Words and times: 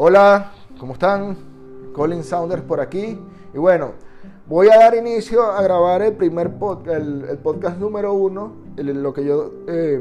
Hola, 0.00 0.52
¿cómo 0.78 0.92
están? 0.92 1.36
Colin 1.92 2.22
Saunders 2.22 2.62
por 2.62 2.80
aquí. 2.80 3.18
Y 3.52 3.58
bueno, 3.58 3.94
voy 4.46 4.68
a 4.68 4.78
dar 4.78 4.94
inicio 4.94 5.42
a 5.42 5.60
grabar 5.60 6.02
el 6.02 6.12
primer 6.12 6.56
podcast, 6.56 7.00
el, 7.00 7.38
podcast 7.42 7.80
número 7.80 8.12
uno, 8.12 8.52
lo 8.76 9.12
que 9.12 9.24
yo 9.24 9.50
eh, 9.66 10.00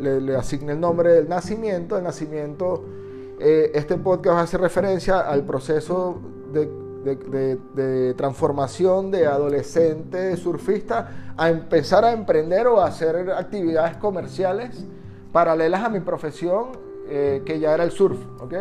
le, 0.00 0.34
asigné 0.34 0.72
el 0.72 0.80
nombre 0.80 1.12
del 1.12 1.28
nacimiento. 1.28 1.98
El 1.98 2.04
nacimiento, 2.04 2.84
eh, 3.38 3.70
este 3.74 3.98
podcast 3.98 4.44
hace 4.44 4.56
referencia 4.56 5.20
al 5.20 5.44
proceso 5.44 6.22
de, 6.50 6.66
de, 7.74 8.14
transformación 8.14 9.10
de 9.10 9.26
adolescente 9.26 10.38
surfista 10.38 11.34
a 11.36 11.50
empezar 11.50 12.02
a 12.06 12.12
emprender 12.12 12.66
o 12.66 12.80
a 12.80 12.86
hacer 12.86 13.30
actividades 13.30 13.98
comerciales 13.98 14.86
paralelas 15.32 15.84
a 15.84 15.90
mi 15.90 16.00
profesión, 16.00 16.68
eh, 17.10 17.42
que 17.44 17.60
ya 17.60 17.74
era 17.74 17.84
el 17.84 17.90
surf, 17.90 18.18
¿ok? 18.40 18.54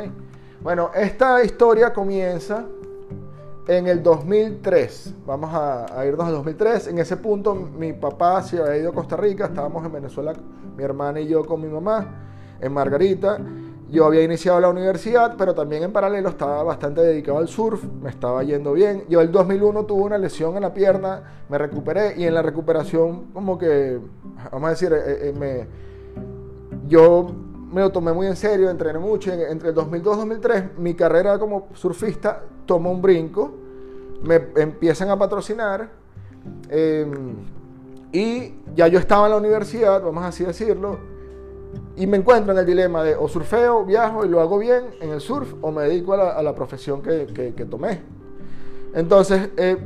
Bueno, 0.63 0.91
esta 0.95 1.44
historia 1.44 1.91
comienza 1.91 2.63
en 3.67 3.85
el 3.85 4.02
2003. 4.02 5.13
Vamos 5.26 5.49
a, 5.53 6.05
irnos 6.08 6.26
al 6.26 6.36
2003. 6.36 6.88
En 6.88 6.99
ese 6.99 7.17
punto 7.17 7.53
mi 7.53 7.91
papá 7.91 8.41
se 8.41 8.62
había 8.62 8.77
ido 8.77 8.91
a 8.91 8.94
Costa 8.94 9.17
Rica, 9.17 9.48
estábamos 9.48 9.86
en 9.86 9.91
Venezuela, 9.91 10.31
mi 10.77 10.81
hermana 10.81 11.20
y 11.20 11.27
yo 11.27 11.45
con 11.45 11.59
mi 11.59 11.67
mamá, 11.67 12.08
en 12.62 12.72
Margarita. 12.72 13.39
Yo 13.91 14.05
había 14.05 14.23
iniciado 14.23 14.62
la 14.62 14.70
universidad, 14.70 15.36
pero 15.38 15.53
también 15.53 15.84
en 15.84 15.91
paralelo 15.91 16.30
estaba 16.30 16.64
bastante 16.64 17.02
dedicado 17.02 17.39
al 17.39 17.50
surf, 17.50 17.84
me 18.02 18.09
estaba 18.09 18.41
yendo 18.44 18.72
bien. 18.72 19.03
Yo 19.09 19.20
el 19.20 19.34
2001 19.34 19.84
tuve 19.84 20.03
una 20.03 20.17
lesión 20.17 20.55
en 20.55 20.61
la 20.61 20.73
pierna, 20.73 21.44
me 21.50 21.58
recuperé 21.58 22.16
y 22.17 22.23
en 22.23 22.34
la 22.34 22.41
recuperación 22.41 23.25
como 23.34 23.58
que, 23.58 24.00
vamos 24.50 24.67
a 24.67 24.69
decir, 24.69 24.94
eh, 24.94 25.28
eh, 25.28 25.34
me, 25.38 25.67
yo 26.88 27.28
me 27.73 27.81
lo 27.81 27.91
tomé 27.91 28.13
muy 28.13 28.27
en 28.27 28.35
serio, 28.35 28.69
entrené 28.69 28.99
mucho. 28.99 29.31
Entre 29.31 29.69
el 29.69 29.75
2002 29.75 30.16
y 30.16 30.19
2003, 30.19 30.77
mi 30.77 30.93
carrera 30.93 31.39
como 31.39 31.69
surfista 31.73 32.43
toma 32.67 32.91
un 32.91 33.02
brinco. 33.02 33.52
Me 34.21 34.35
empiezan 34.55 35.09
a 35.09 35.17
patrocinar. 35.17 35.89
Em, 36.69 37.35
y 38.11 38.53
ya 38.75 38.88
yo 38.88 38.99
estaba 38.99 39.25
en 39.25 39.31
la 39.31 39.38
universidad, 39.38 40.03
vamos 40.03 40.23
así 40.23 40.45
decirlo. 40.45 40.99
Y 41.95 42.05
me 42.05 42.17
encuentro 42.17 42.53
en 42.53 42.59
el 42.59 42.66
dilema 42.66 43.03
de 43.03 43.16
o 43.16 43.27
surfeo, 43.27 43.83
viajo 43.83 44.23
y 44.23 44.29
lo 44.29 44.39
hago 44.39 44.59
bien 44.59 44.83
en 45.01 45.09
el 45.09 45.19
surf, 45.19 45.55
o 45.61 45.71
me 45.71 45.83
dedico 45.83 46.13
a 46.13 46.44
la, 46.44 46.55
profesión 46.55 47.01
que, 47.01 47.53
que, 47.55 47.66
tomé. 47.66 48.01
Entonces, 48.94 49.49
eh, 49.57 49.77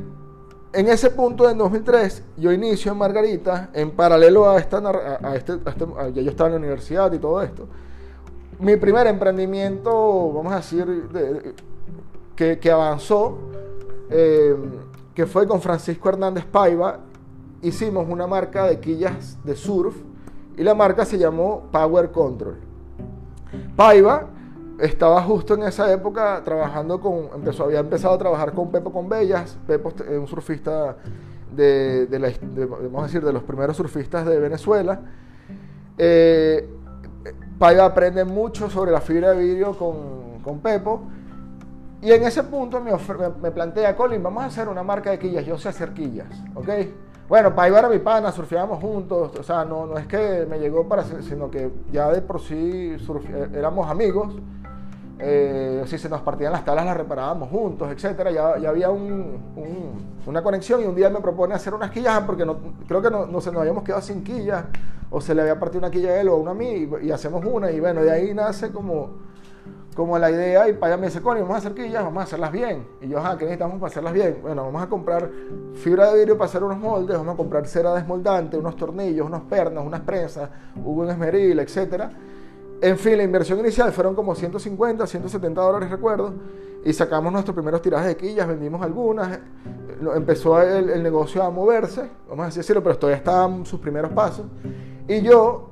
en 0.72 0.88
ese 0.88 1.10
punto 1.10 1.46
del 1.46 1.56
2003, 1.56 2.22
yo 2.36 2.52
inicio 2.52 2.92
en 2.92 2.98
Margarita, 2.98 3.70
en 3.72 3.90
paralelo 3.90 4.48
a, 4.48 4.58
esta, 4.58 4.78
a, 4.78 5.36
este, 5.36 5.54
este 5.54 5.86
ya 6.14 6.22
yo 6.22 6.30
estaba 6.30 6.48
en 6.48 6.54
la 6.54 6.58
universidad 6.58 7.12
y 7.12 7.18
todo 7.18 7.40
esto. 7.42 7.66
Mi 8.60 8.76
primer 8.76 9.06
emprendimiento, 9.06 10.32
vamos 10.32 10.52
a 10.52 10.56
decir, 10.56 11.08
que, 12.34 12.70
avanzó, 12.70 13.38
eh, 14.10 14.56
que 15.14 15.26
fue 15.26 15.46
con 15.46 15.60
Francisco 15.60 16.08
Hernández 16.08 16.44
Paiva, 16.44 17.00
hicimos 17.62 18.06
una 18.08 18.26
marca 18.26 18.66
de 18.66 18.78
quillas 18.78 19.38
de 19.44 19.56
surf 19.56 19.96
y 20.56 20.62
la 20.62 20.74
marca 20.74 21.04
se 21.04 21.18
llamó 21.18 21.68
Power 21.72 22.10
Control. 22.10 22.56
Paiva 23.76 24.28
estaba 24.78 25.22
justo 25.22 25.54
en 25.54 25.64
esa 25.64 25.92
época 25.92 26.40
trabajando 26.44 27.00
con, 27.00 27.30
empezó, 27.34 27.64
había 27.64 27.80
empezado 27.80 28.14
a 28.14 28.18
trabajar 28.18 28.52
con 28.52 28.70
Pepo 28.70 28.92
con 28.92 29.08
Bellas, 29.08 29.58
Pepo 29.66 29.90
es 29.90 30.18
un 30.18 30.26
surfista 30.26 30.96
de, 31.54 32.06
vamos 32.90 33.02
a 33.02 33.06
decir, 33.06 33.24
de 33.24 33.32
los 33.32 33.42
primeros 33.42 33.76
surfistas 33.76 34.26
de 34.26 34.38
Venezuela. 34.38 35.00
Eh, 35.96 36.68
Paiva 37.58 37.86
aprende 37.86 38.24
mucho 38.24 38.70
sobre 38.70 38.92
la 38.92 39.00
fibra 39.00 39.32
de 39.32 39.42
vidrio 39.42 39.76
con, 39.76 40.40
con 40.42 40.60
Pepo. 40.60 41.02
Y 42.00 42.12
en 42.12 42.22
ese 42.22 42.44
punto 42.44 42.80
me, 42.80 42.92
me, 43.42 43.50
plantea, 43.50 43.96
Colin, 43.96 44.22
vamos 44.22 44.44
a 44.44 44.46
hacer 44.46 44.68
una 44.68 44.84
marca 44.84 45.10
de 45.10 45.18
quillas, 45.18 45.44
yo 45.44 45.58
sé 45.58 45.68
hacer 45.68 45.92
quillas, 45.92 46.28
¿ok? 46.54 46.68
Bueno, 47.28 47.54
Paiva 47.54 47.80
era 47.80 47.88
mi 47.88 47.98
pana, 47.98 48.30
surfeábamos 48.30 48.80
juntos, 48.80 49.32
o 49.36 49.42
sea, 49.42 49.64
no, 49.64 49.84
no 49.84 49.98
es 49.98 50.06
que 50.06 50.46
me 50.48 50.60
llegó 50.60 50.88
para, 50.88 51.02
sino 51.02 51.50
que 51.50 51.70
ya 51.92 52.10
de 52.10 52.22
por 52.22 52.40
sí 52.40 52.96
eh, 52.96 53.48
éramos 53.52 53.90
amigos. 53.90 54.36
Eh, 55.20 55.82
si 55.86 55.98
se 55.98 56.08
nos 56.08 56.20
partían 56.20 56.52
las 56.52 56.64
tablas 56.64 56.84
las 56.84 56.96
reparábamos 56.96 57.48
juntos, 57.50 57.90
etcétera. 57.90 58.30
Ya, 58.30 58.58
ya 58.58 58.68
había 58.68 58.90
una 58.90 60.42
conexión 60.42 60.82
y 60.82 60.84
un 60.84 60.94
día 60.94 61.10
me 61.10 61.20
propone 61.20 61.54
hacer 61.54 61.74
unas 61.74 61.90
quillas 61.90 62.20
porque 62.20 62.46
no, 62.46 62.56
creo 62.86 63.02
que 63.02 63.10
no, 63.10 63.26
no 63.26 63.40
se 63.40 63.50
nos 63.50 63.60
habíamos 63.60 63.82
quedado 63.82 64.02
sin 64.02 64.22
quillas 64.22 64.64
o 65.10 65.20
se 65.20 65.34
le 65.34 65.42
había 65.42 65.58
partido 65.58 65.80
una 65.80 65.90
quilla 65.90 66.10
a 66.10 66.20
él 66.20 66.28
o 66.28 66.36
una 66.36 66.52
a 66.52 66.54
mí 66.54 66.88
y, 67.02 67.10
hacemos 67.10 67.44
una 67.44 67.70
y 67.70 67.80
bueno, 67.80 68.02
de 68.02 68.10
ahí 68.12 68.32
nace 68.34 68.70
como, 68.70 69.10
como 69.96 70.18
la 70.18 70.30
idea 70.30 70.68
y 70.68 70.74
para 70.74 70.94
allá 70.94 71.00
me 71.00 71.06
dice, 71.08 71.20
vamos 71.20 71.50
a 71.50 71.56
hacer 71.56 71.74
quillas, 71.74 72.04
vamos 72.04 72.20
a 72.20 72.24
hacerlas 72.24 72.52
bien. 72.52 72.86
Y 73.00 73.08
yo, 73.08 73.18
ah, 73.18 73.34
¿qué 73.36 73.44
necesitamos 73.44 73.80
para 73.80 73.90
hacerlas 73.90 74.12
bien? 74.12 74.38
Bueno, 74.40 74.66
vamos 74.66 74.82
a 74.82 74.88
comprar 74.88 75.28
fibra 75.74 76.12
de 76.12 76.18
vidrio 76.18 76.38
para 76.38 76.48
hacer 76.48 76.62
unos 76.62 76.78
moldes, 76.78 77.16
vamos 77.16 77.34
a 77.34 77.36
comprar 77.36 77.66
cera 77.66 77.92
desmoldante, 77.94 78.56
unos 78.56 78.76
tornillos, 78.76 79.26
unos 79.26 79.42
pernos, 79.42 79.84
unas 79.84 80.02
prensas, 80.02 80.48
un 80.76 81.10
esmeril, 81.10 81.58
etcétera 81.58 82.10
en 82.80 82.98
fin, 82.98 83.16
la 83.16 83.24
inversión 83.24 83.58
inicial 83.58 83.92
fueron 83.92 84.14
como 84.14 84.34
150, 84.34 85.06
170 85.06 85.60
dólares, 85.60 85.90
recuerdo, 85.90 86.32
y 86.84 86.92
sacamos 86.92 87.32
nuestros 87.32 87.54
primeros 87.54 87.82
tirajes 87.82 88.08
de 88.08 88.16
quillas, 88.16 88.46
vendimos 88.46 88.82
algunas, 88.82 89.40
empezó 90.14 90.60
el, 90.62 91.02
negocio 91.02 91.42
a 91.42 91.50
moverse, 91.50 92.08
vamos 92.28 92.54
a 92.54 92.58
decirlo, 92.58 92.82
pero 92.82 92.96
todavía 92.96 93.18
estaban 93.18 93.66
sus 93.66 93.80
primeros 93.80 94.12
pasos, 94.12 94.46
y 95.08 95.22
yo 95.22 95.70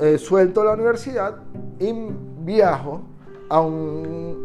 eh, 0.00 0.18
suelto 0.18 0.64
la 0.64 0.72
universidad 0.72 1.36
y 1.78 1.92
viajo 2.40 3.02
a, 3.48 3.58
a 3.58 3.62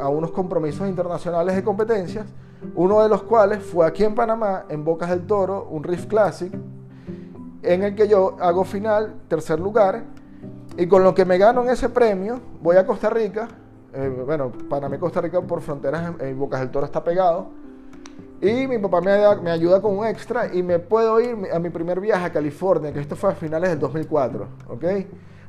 unos 0.10 0.32
compromisos 0.32 0.88
internacionales 0.88 1.56
de 1.56 1.64
competencias, 1.64 2.28
uno 2.76 3.02
de 3.02 3.10
los 3.10 3.24
cuales 3.24 3.64
fue 3.64 3.86
aquí 3.86 4.04
en 4.04 4.16
Panamá, 4.16 4.66
en 4.70 4.86
Bocas 4.86 5.10
del 5.10 5.26
Toro, 5.26 5.68
un 5.70 5.84
Riff 5.84 6.06
Classic, 6.06 6.54
en 7.64 7.84
el 7.84 7.96
que 7.96 8.08
yo 8.08 8.36
hago 8.40 8.64
final, 8.66 9.16
tercer 9.28 9.60
lugar, 9.60 10.04
y 10.78 10.88
con 10.88 11.04
lo 11.04 11.14
que 11.14 11.26
me 11.26 11.38
gano 11.38 11.64
en 11.64 11.70
ese 11.70 11.90
premio, 11.90 12.40
voy 12.62 12.78
a 12.78 12.86
Costa 12.86 13.10
Rica. 13.10 13.48
Eh, 13.94 14.24
bueno, 14.26 14.52
Panamá 14.70 14.96
y 14.96 15.00
Costa 15.00 15.22
Rica 15.22 15.40
por 15.42 15.62
fronteras 15.62 16.14
en, 16.20 16.40
Bocas 16.40 16.62
del 16.62 16.72
Toro 16.72 16.86
está 16.86 17.04
pegado. 17.04 17.48
Y 18.42 18.68
mi 18.68 18.78
papá 18.80 19.00
me, 19.00 19.12
ayuda 19.52 19.82
con 19.82 19.98
un 19.98 20.06
extra 20.06 20.54
y 20.54 20.64
me 20.64 20.80
puedo 20.80 21.20
ir 21.22 21.38
a 21.54 21.60
mi 21.60 21.70
primer 21.70 22.02
viaje 22.02 22.26
a 22.26 22.32
California, 22.32 22.92
que 22.92 23.00
esto 23.00 23.16
fue 23.16 23.32
a 23.32 23.36
finales 23.36 23.70
del 23.70 23.80
2004. 23.80 24.48
¿ok? 24.70 24.84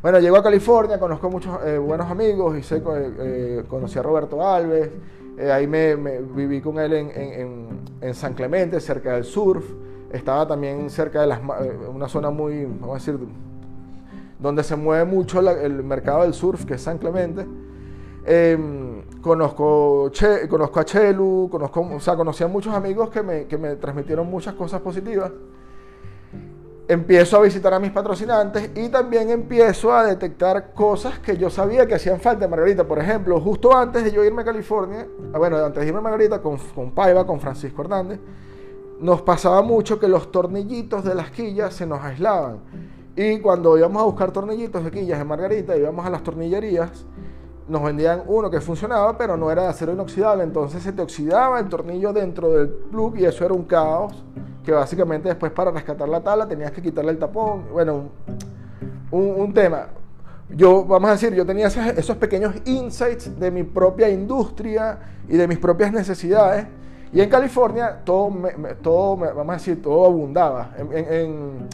Bueno, 0.03 0.21
llego 0.21 0.37
a 0.37 0.43
California, 0.43 1.01
conozco 1.01 1.31
muchos 1.31 1.59
eh, 1.65 1.79
buenos 1.79 2.09
amigos, 2.11 2.57
y 2.59 2.63
sé, 2.63 2.83
eh, 2.87 3.65
conocí 3.67 3.99
a 3.99 4.03
Roberto 4.03 4.47
Alves, 4.47 4.91
ahí 5.51 5.67
me, 5.67 5.97
viví 5.97 6.61
con 6.61 6.79
él 6.79 6.93
en, 6.93 7.11
en, 7.11 7.69
en, 8.01 8.15
San 8.15 8.34
Clemente, 8.34 8.79
cerca 8.79 9.15
del 9.15 9.25
surf. 9.25 9.65
Estaba 10.13 10.47
también 10.47 10.91
cerca 10.91 11.23
de 11.23 11.27
las, 11.27 11.41
una 11.93 12.09
zona 12.09 12.31
muy, 12.31 12.67
vamos 12.67 12.91
a 12.91 12.95
decir, 12.95 13.19
donde 14.39 14.62
se 14.62 14.77
mueve 14.77 15.05
mucho 15.05 15.41
el 15.41 15.84
mercado 15.84 16.22
del 16.22 16.34
surf, 16.34 16.65
que 16.65 16.75
es 16.75 16.83
San 16.83 16.99
Clemente. 16.99 17.47
Em, 18.27 19.03
conozco, 19.21 20.11
conozco 20.49 20.81
a 20.81 20.84
Chelu, 20.84 21.49
conozco, 21.50 21.81
o 21.81 22.00
sea, 22.00 22.17
conocí 22.17 22.43
a 22.43 22.49
muchos 22.49 22.75
amigos 22.75 23.11
que 23.11 23.22
me, 23.22 23.47
que 23.47 23.59
me 23.59 23.77
transmitieron 23.77 24.31
muchas 24.31 24.55
cosas 24.55 24.81
positivas. 24.81 25.31
Empiezo 26.89 27.37
a 27.39 27.41
visitar 27.43 27.72
a 27.72 27.78
mis 27.78 27.91
patrocinantes 27.91 28.71
y 28.75 28.89
también 28.89 29.31
empiezo 29.31 29.93
a 29.93 30.05
detectar 30.05 30.72
cosas 30.72 31.19
que 31.19 31.37
yo 31.37 31.49
sabía 31.51 31.87
que 31.87 31.95
hacían 31.95 32.21
falta 32.21 32.49
Margarita. 32.49 32.84
Por 32.84 32.99
ejemplo, 32.99 33.41
justo 33.41 33.75
antes 33.77 34.05
de 34.05 34.12
yo 34.12 34.25
irme 34.25 34.43
a 34.43 34.45
California, 34.45 35.06
ah, 35.33 35.39
bueno, 35.39 35.56
antes 35.59 35.83
de 35.83 35.87
irme 35.87 35.99
a 35.99 36.03
Margarita 36.03 36.41
con, 36.41 36.56
con 36.75 36.93
Paiva, 36.93 37.27
con 37.27 37.41
Francisco 37.41 37.83
Hernández, 37.83 38.21
nos 39.01 39.22
pasaba 39.22 39.60
mucho 39.63 39.98
que 39.98 40.09
los 40.09 40.31
tornillitos 40.31 41.04
de 41.04 41.15
las 41.15 41.31
quillas 41.31 41.75
se 41.75 41.86
nos 41.86 42.01
aislaban. 42.03 42.60
Y 43.16 43.39
cuando 43.39 43.78
íbamos 43.78 44.03
a 44.03 44.05
buscar 44.07 44.33
tornillitos 44.33 44.84
de 44.84 44.91
quillas 44.91 45.21
en 45.21 45.27
Margarita, 45.27 45.77
íbamos 45.77 46.05
a 46.05 46.11
las 46.11 46.22
tornillerías, 46.22 47.07
nos 47.69 47.83
vendían 47.83 48.25
uno 48.27 48.51
que 48.51 48.61
funcionaba, 48.61 49.16
pero 49.16 49.37
no 49.37 49.51
era 49.51 49.63
de 49.63 49.69
acero 49.69 49.93
inoxidable. 49.93 50.43
Entonces 50.43 50.83
se 50.83 50.93
te 50.93 51.01
oxidaba 51.01 51.61
el 51.61 51.69
tornillo 51.69 52.13
dentro 52.13 52.51
del 52.51 52.69
plug 52.69 53.16
y 53.19 53.25
eso 53.25 53.45
era 53.45 53.55
un 53.55 53.65
caos. 53.65 54.25
Que 54.65 54.72
básicamente 54.72 55.28
después 55.28 55.53
para 55.53 55.71
rescatar 55.71 56.09
la 56.09 56.22
tabla 56.22 56.49
tenías 56.49 56.72
que 56.72 56.83
quitarle 56.83 57.13
el 57.13 57.19
tapón. 57.19 57.66
Bueno, 57.72 58.09
un, 59.13 59.55
tema. 59.55 59.87
Yo, 60.51 60.84
vamos 60.84 61.09
a 61.10 61.13
decir, 61.13 61.33
yo 61.34 61.47
tenía 61.47 61.69
esos, 61.69 62.17
pequeños 62.17 62.55
insights 62.65 63.39
de 63.39 63.51
mi 63.51 63.63
propia 63.63 64.09
industria 64.09 64.99
y 65.28 65.37
de 65.37 65.47
mis 65.47 65.59
propias 65.59 65.93
necesidades. 65.93 66.67
Y 67.13 67.21
en 67.21 67.31
California 67.31 68.01
todo, 68.05 68.33
todo 68.83 69.17
vamos 69.17 69.51
a 69.51 69.53
decir, 69.55 69.81
todo 69.81 70.05
abundaba. 70.05 70.72
en 70.91 71.69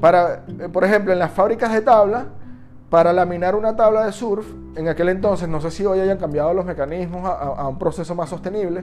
para, 0.00 0.44
eh, 0.46 0.68
por 0.72 0.84
ejemplo, 0.84 1.12
en 1.12 1.18
las 1.18 1.30
fábricas 1.32 1.72
de 1.72 1.80
tabla, 1.80 2.26
para 2.90 3.12
laminar 3.12 3.54
una 3.54 3.74
tabla 3.74 4.04
de 4.04 4.12
surf, 4.12 4.46
en 4.76 4.88
aquel 4.88 5.08
entonces, 5.08 5.48
no 5.48 5.60
sé 5.60 5.70
si 5.70 5.84
hoy 5.84 6.00
hayan 6.00 6.18
cambiado 6.18 6.52
los 6.52 6.64
mecanismos 6.64 7.24
a, 7.24 7.66
un 7.66 7.78
proceso 7.78 8.14
más 8.14 8.28
sostenible, 8.28 8.82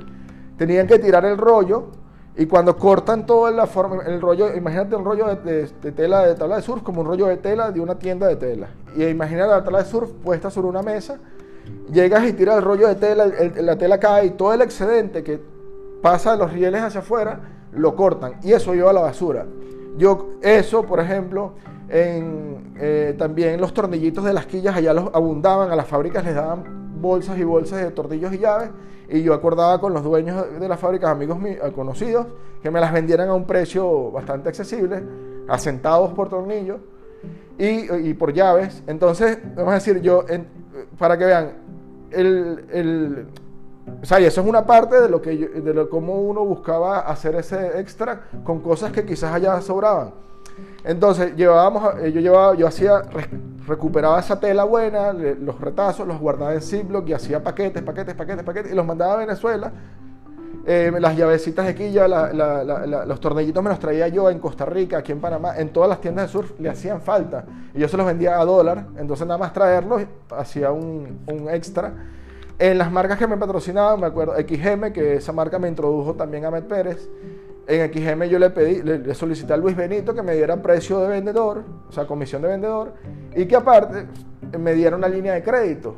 tenían 0.57 0.87
que 0.87 0.97
tirar 0.97 1.25
el 1.25 1.37
rollo 1.37 1.87
y 2.35 2.45
cuando 2.45 2.75
cortan 2.75 3.25
todo 3.25 3.47
el 3.47 4.21
rollo, 4.21 4.55
imagínate 4.55 4.95
un 4.95 5.05
rollo 5.05 5.27
de, 5.35 5.67
tela 5.91 6.25
de 6.25 6.35
tabla 6.35 6.55
de 6.55 6.61
surf 6.61 6.81
como 6.81 7.01
un 7.01 7.07
rollo 7.07 7.27
de 7.27 7.37
tela 7.37 7.71
de 7.71 7.79
una 7.81 7.99
tienda 7.99 8.27
de 8.27 8.35
tela. 8.35 8.67
Y 8.95 9.03
imagínate 9.03 9.49
la 9.49 9.63
tabla 9.63 9.83
de 9.83 9.85
surf 9.85 10.09
puesta 10.23 10.49
sobre 10.49 10.69
una 10.69 10.81
mesa 10.81 11.19
llegas 11.91 12.27
y 12.27 12.33
tiras 12.33 12.57
el 12.57 12.63
rollo 12.63 12.87
de 12.87 12.95
tela, 12.95 13.25
la 13.27 13.77
tela 13.77 13.99
cae 13.99 14.27
y 14.27 14.29
todo 14.31 14.53
el 14.53 14.61
excedente 14.61 15.23
que 15.23 15.39
pasa 16.01 16.31
de 16.31 16.37
los 16.37 16.51
rieles 16.53 16.81
hacia 16.81 17.01
afuera, 17.01 17.39
lo 17.73 17.95
cortan 17.95 18.35
y 18.43 18.53
eso 18.53 18.73
lleva 18.73 18.91
a 18.91 18.93
la 18.93 19.01
basura. 19.01 19.45
Yo, 19.97 20.31
eso, 20.41 20.83
por 20.83 20.99
ejemplo, 20.99 21.53
en, 21.89 22.73
eh, 22.79 23.15
también 23.17 23.59
los 23.59 23.73
tornillitos 23.73 24.23
de 24.23 24.33
las 24.33 24.45
quillas 24.45 24.75
allá 24.75 24.93
los 24.93 25.09
abundaban, 25.13 25.71
a 25.71 25.75
las 25.75 25.87
fábricas 25.87 26.23
les 26.23 26.35
daban 26.35 27.01
bolsas 27.01 27.37
y 27.37 27.43
bolsas 27.43 27.81
de 27.81 27.91
tornillos 27.91 28.33
y 28.33 28.39
llaves 28.39 28.69
y 29.09 29.23
yo 29.23 29.33
acordaba 29.33 29.79
con 29.81 29.93
los 29.93 30.03
dueños 30.03 30.45
de 30.59 30.67
las 30.67 30.79
fábricas, 30.79 31.09
amigos 31.09 31.39
míos, 31.39 31.57
eh, 31.63 31.71
conocidos, 31.71 32.27
que 32.61 32.69
me 32.69 32.79
las 32.79 32.93
vendieran 32.93 33.29
a 33.29 33.33
un 33.33 33.45
precio 33.45 34.11
bastante 34.11 34.49
accesible, 34.49 35.01
a 35.47 35.57
centavos 35.57 36.13
por 36.13 36.29
tornillo 36.29 36.79
y, 37.57 38.13
por 38.13 38.31
llaves. 38.33 38.83
Entonces, 38.87 39.39
vamos 39.55 39.71
a 39.71 39.75
decir, 39.75 39.99
yo, 40.01 40.23
para 40.97 41.17
que 41.17 41.25
vean, 41.25 41.51
el, 42.11 42.65
el, 42.71 43.27
o 44.01 44.05
sea, 44.05 44.19
y 44.19 44.25
eso 44.25 44.41
es 44.41 44.47
una 44.47 44.65
parte 44.65 44.99
de 45.01 45.09
lo 45.09 45.21
que 45.21 45.35
de 45.35 45.73
lo, 45.73 45.89
cómo 45.89 46.21
uno 46.21 46.45
buscaba 46.45 46.99
hacer 46.99 47.35
ese 47.35 47.79
extra 47.79 48.21
con 48.43 48.61
cosas 48.61 48.91
que 48.91 49.05
quizás 49.05 49.33
allá 49.33 49.59
sobraban. 49.61 50.11
Entonces, 50.83 51.35
llevábamos, 51.35 51.95
eh, 52.01 52.11
yo 52.11 52.21
llevaba, 52.21 52.55
yo 52.55 52.67
hacía, 52.67 53.01
recuperaba 53.67 54.19
esa 54.19 54.39
tela 54.39 54.63
buena, 54.63 55.13
los 55.13 55.59
retazos, 55.59 56.07
los 56.07 56.19
guardaba 56.19 56.53
en 56.53 56.61
Ziploc 56.61 57.07
y 57.07 57.13
hacía 57.13 57.43
paquetes, 57.43 57.83
paquetes, 57.83 58.15
paquetes, 58.15 58.43
paquetes, 58.43 58.71
y 58.71 58.75
los 58.75 58.85
mandaba 58.85 59.13
a 59.13 59.17
Venezuela. 59.17 59.71
Eh, 60.65 60.91
las 60.99 61.15
llavecitas 61.15 61.65
de 61.65 61.73
quilla, 61.73 62.07
los 62.07 63.19
tornillitos 63.19 63.63
me 63.63 63.69
los 63.69 63.79
traía 63.79 64.07
yo 64.07 64.29
en 64.29 64.39
Costa 64.39 64.65
Rica, 64.65 64.99
aquí 64.99 65.11
en 65.11 65.19
Panamá, 65.19 65.57
en 65.57 65.69
todas 65.69 65.89
las 65.89 66.01
tiendas 66.01 66.27
de 66.27 66.31
surf 66.31 66.59
le 66.59 66.69
hacían 66.69 67.01
falta. 67.01 67.45
Y 67.73 67.79
yo 67.79 67.87
se 67.87 67.97
los 67.97 68.05
vendía 68.05 68.39
a 68.39 68.45
dólar, 68.45 68.85
entonces 68.97 69.25
nada 69.25 69.37
más 69.37 69.53
traerlos 69.53 70.03
hacía 70.29 70.71
un, 70.71 71.19
un 71.27 71.49
extra. 71.49 71.93
En 72.59 72.77
las 72.77 72.91
marcas 72.91 73.17
que 73.17 73.25
me 73.25 73.37
patrocinaban, 73.37 74.01
me 74.01 74.07
acuerdo, 74.07 74.33
XM, 74.35 74.91
que 74.91 75.15
esa 75.15 75.31
marca 75.31 75.57
me 75.57 75.69
introdujo 75.69 76.15
también 76.15 76.43
a 76.43 76.51
Met 76.51 76.65
Pérez. 76.65 77.09
En 77.65 77.93
XM 77.93 78.23
yo 78.25 78.37
le 78.37 78.49
pedí, 78.49 78.81
le, 78.81 79.13
solicité 79.13 79.53
a 79.53 79.57
Luis 79.57 79.77
Benito 79.77 80.13
que 80.13 80.21
me 80.21 80.35
diera 80.35 80.61
precio 80.61 80.99
de 80.99 81.07
vendedor, 81.07 81.63
o 81.87 81.91
sea, 81.93 82.05
comisión 82.05 82.41
de 82.41 82.49
vendedor, 82.49 82.93
y 83.33 83.45
que 83.45 83.55
aparte 83.55 84.07
me 84.59 84.73
diera 84.73 84.97
una 84.97 85.07
línea 85.07 85.35
de 85.35 85.41
crédito. 85.41 85.95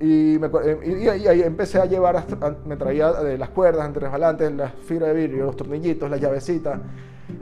Y, 0.00 0.42
ahí 0.42 1.42
empecé 1.42 1.78
a 1.78 1.84
llevar, 1.84 2.24
me 2.64 2.76
traía 2.76 3.12
de 3.12 3.36
las 3.36 3.50
cuerdas, 3.50 3.86
entre 3.86 4.08
volantes, 4.08 4.50
las 4.52 4.72
fibras 4.72 5.08
de 5.08 5.14
vidrio, 5.14 5.44
los 5.44 5.56
tornillitos, 5.56 6.08
las 6.08 6.18
llavecitas. 6.18 6.80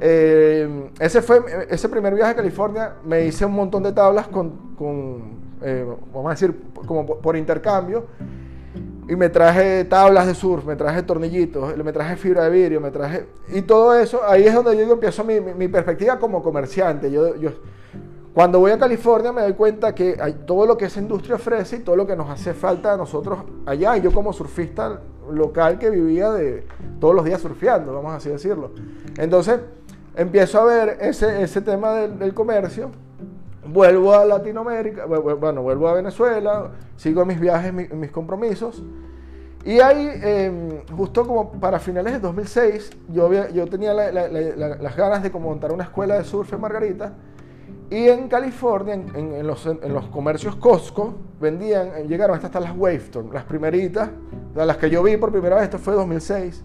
Eh, 0.00 0.90
ese 0.99 1.22
fue 1.22 1.40
ese 1.70 1.88
primer 1.88 2.12
viaje 2.12 2.32
a 2.32 2.37
California. 2.37 2.94
Me 3.04 3.25
hice 3.25 3.44
un 3.44 3.52
montón 3.52 3.84
de 3.84 3.93
tablas 3.93 4.26
con, 4.26 4.52
eh, 5.62 5.87
vamos 6.12 6.26
a 6.26 6.31
decir, 6.31 6.52
como 6.84 7.06
por 7.06 7.37
intercambio. 7.37 8.06
Y 9.08 9.16
me 9.16 9.31
traje 9.31 9.84
tablas 9.87 10.26
de 10.26 10.34
surf, 10.34 10.66
me 10.66 10.76
traje 10.76 11.02
tornillitos, 11.02 11.75
me 11.78 11.93
traje 11.93 12.16
fibra 12.16 12.44
de 12.44 12.50
vidrio, 12.50 12.81
me 12.81 12.90
traje... 12.90 13.26
Y 13.49 13.62
todo 13.62 13.94
eso, 13.94 14.20
ahí 14.22 14.44
es 14.44 14.52
donde 14.52 14.76
yo 14.76 14.93
empiezo 14.93 15.25
mi, 15.25 15.40
mi, 15.40 15.66
perspectiva 15.66 16.19
como 16.19 16.43
comerciante. 16.43 17.10
Yo, 17.10 17.32
cuando 18.34 18.60
voy 18.60 18.70
a 18.70 18.78
California 18.78 19.32
me 19.32 19.40
doy 19.40 19.55
cuenta 19.55 19.94
que 19.94 20.19
hay 20.20 20.43
todo 20.46 20.66
lo 20.66 20.76
que 20.76 20.84
esa 20.84 21.00
industria 21.00 21.37
ofrece 21.37 21.76
y 21.76 21.78
todo 21.81 21.96
lo 21.96 22.06
que 22.06 22.14
nos 22.14 22.28
hace 22.28 22.52
falta 22.52 22.93
a 22.93 22.96
nosotros 22.99 23.38
allá. 23.64 23.96
Y 23.96 24.02
yo 24.02 24.12
como 24.12 24.34
surfista 24.34 25.00
local 25.32 25.78
que 25.78 25.88
vivía 25.88 26.31
de 26.31 26.66
todos 27.00 27.14
los 27.14 27.25
días 27.25 27.40
surfeando, 27.40 27.94
vamos 27.94 28.12
así 28.12 28.28
decirlo. 28.28 28.72
Entonces 29.16 29.58
empiezo 30.14 30.61
a 30.61 30.64
ver 30.64 30.99
ese, 31.00 31.43
ese 31.43 31.62
tema 31.62 31.94
del 31.94 32.34
comercio 32.34 32.90
vuelvo 33.68 34.14
a 34.14 34.24
Latinoamérica, 34.24 35.04
bueno, 35.06 35.62
vuelvo 35.62 35.88
a 35.88 35.94
Venezuela, 35.94 36.70
sigo 36.96 37.24
mis 37.24 37.38
viajes, 37.38 37.72
mis, 37.72 38.10
compromisos. 38.10 38.82
Y 39.64 39.80
ahí, 39.80 40.10
em, 40.22 40.86
justo 40.96 41.26
como 41.26 41.52
para 41.52 41.78
finales 41.78 42.14
de 42.14 42.20
2006, 42.20 42.90
yo, 43.08 43.30
yo 43.50 43.66
tenía 43.66 43.92
las 43.92 44.96
ganas 44.96 45.22
de 45.22 45.30
montar 45.30 45.72
una 45.72 45.84
escuela 45.84 46.16
de 46.16 46.24
surf 46.24 46.52
en 46.52 46.60
Margarita. 46.60 47.12
Y 47.90 48.08
en 48.08 48.28
California, 48.28 48.94
en, 48.94 49.46
los, 49.46 49.64
en 49.64 49.94
los, 49.94 50.06
comercios 50.08 50.56
Costco, 50.56 51.14
vendían, 51.40 52.06
llegaron 52.06 52.38
hasta, 52.38 52.60
las 52.60 52.76
Waveton, 52.76 53.30
las 53.32 53.44
primeritas, 53.44 54.10
las 54.54 54.76
que 54.76 54.90
yo 54.90 55.02
vi 55.02 55.16
por 55.16 55.30
primera 55.32 55.56
vez, 55.56 55.64
esto 55.64 55.78
fue 55.78 55.94
2006. 55.94 56.64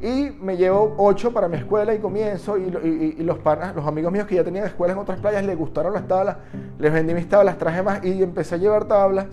Y 0.00 0.30
me 0.42 0.58
llevo 0.58 0.94
ocho 0.98 1.32
para 1.32 1.48
mi 1.48 1.56
escuela 1.56 1.94
y 1.94 1.98
comienzo. 1.98 2.58
Y, 2.58 3.22
los 3.22 3.38
panas, 3.38 3.74
los 3.74 3.86
amigos 3.86 4.12
míos 4.12 4.26
que 4.26 4.34
ya 4.34 4.44
tenían 4.44 4.66
escuelas 4.66 4.94
en 4.96 5.02
otras 5.02 5.20
playas, 5.20 5.44
les 5.44 5.56
gustaron 5.56 5.94
las 5.94 6.06
tablas. 6.06 6.36
Les 6.78 6.92
vendí 6.92 7.14
mis 7.14 7.28
tablas, 7.28 7.56
traje 7.56 7.82
más 7.82 8.04
y 8.04 8.22
empecé 8.22 8.56
a 8.56 8.58
llevar 8.58 8.84
tablas. 8.86 9.26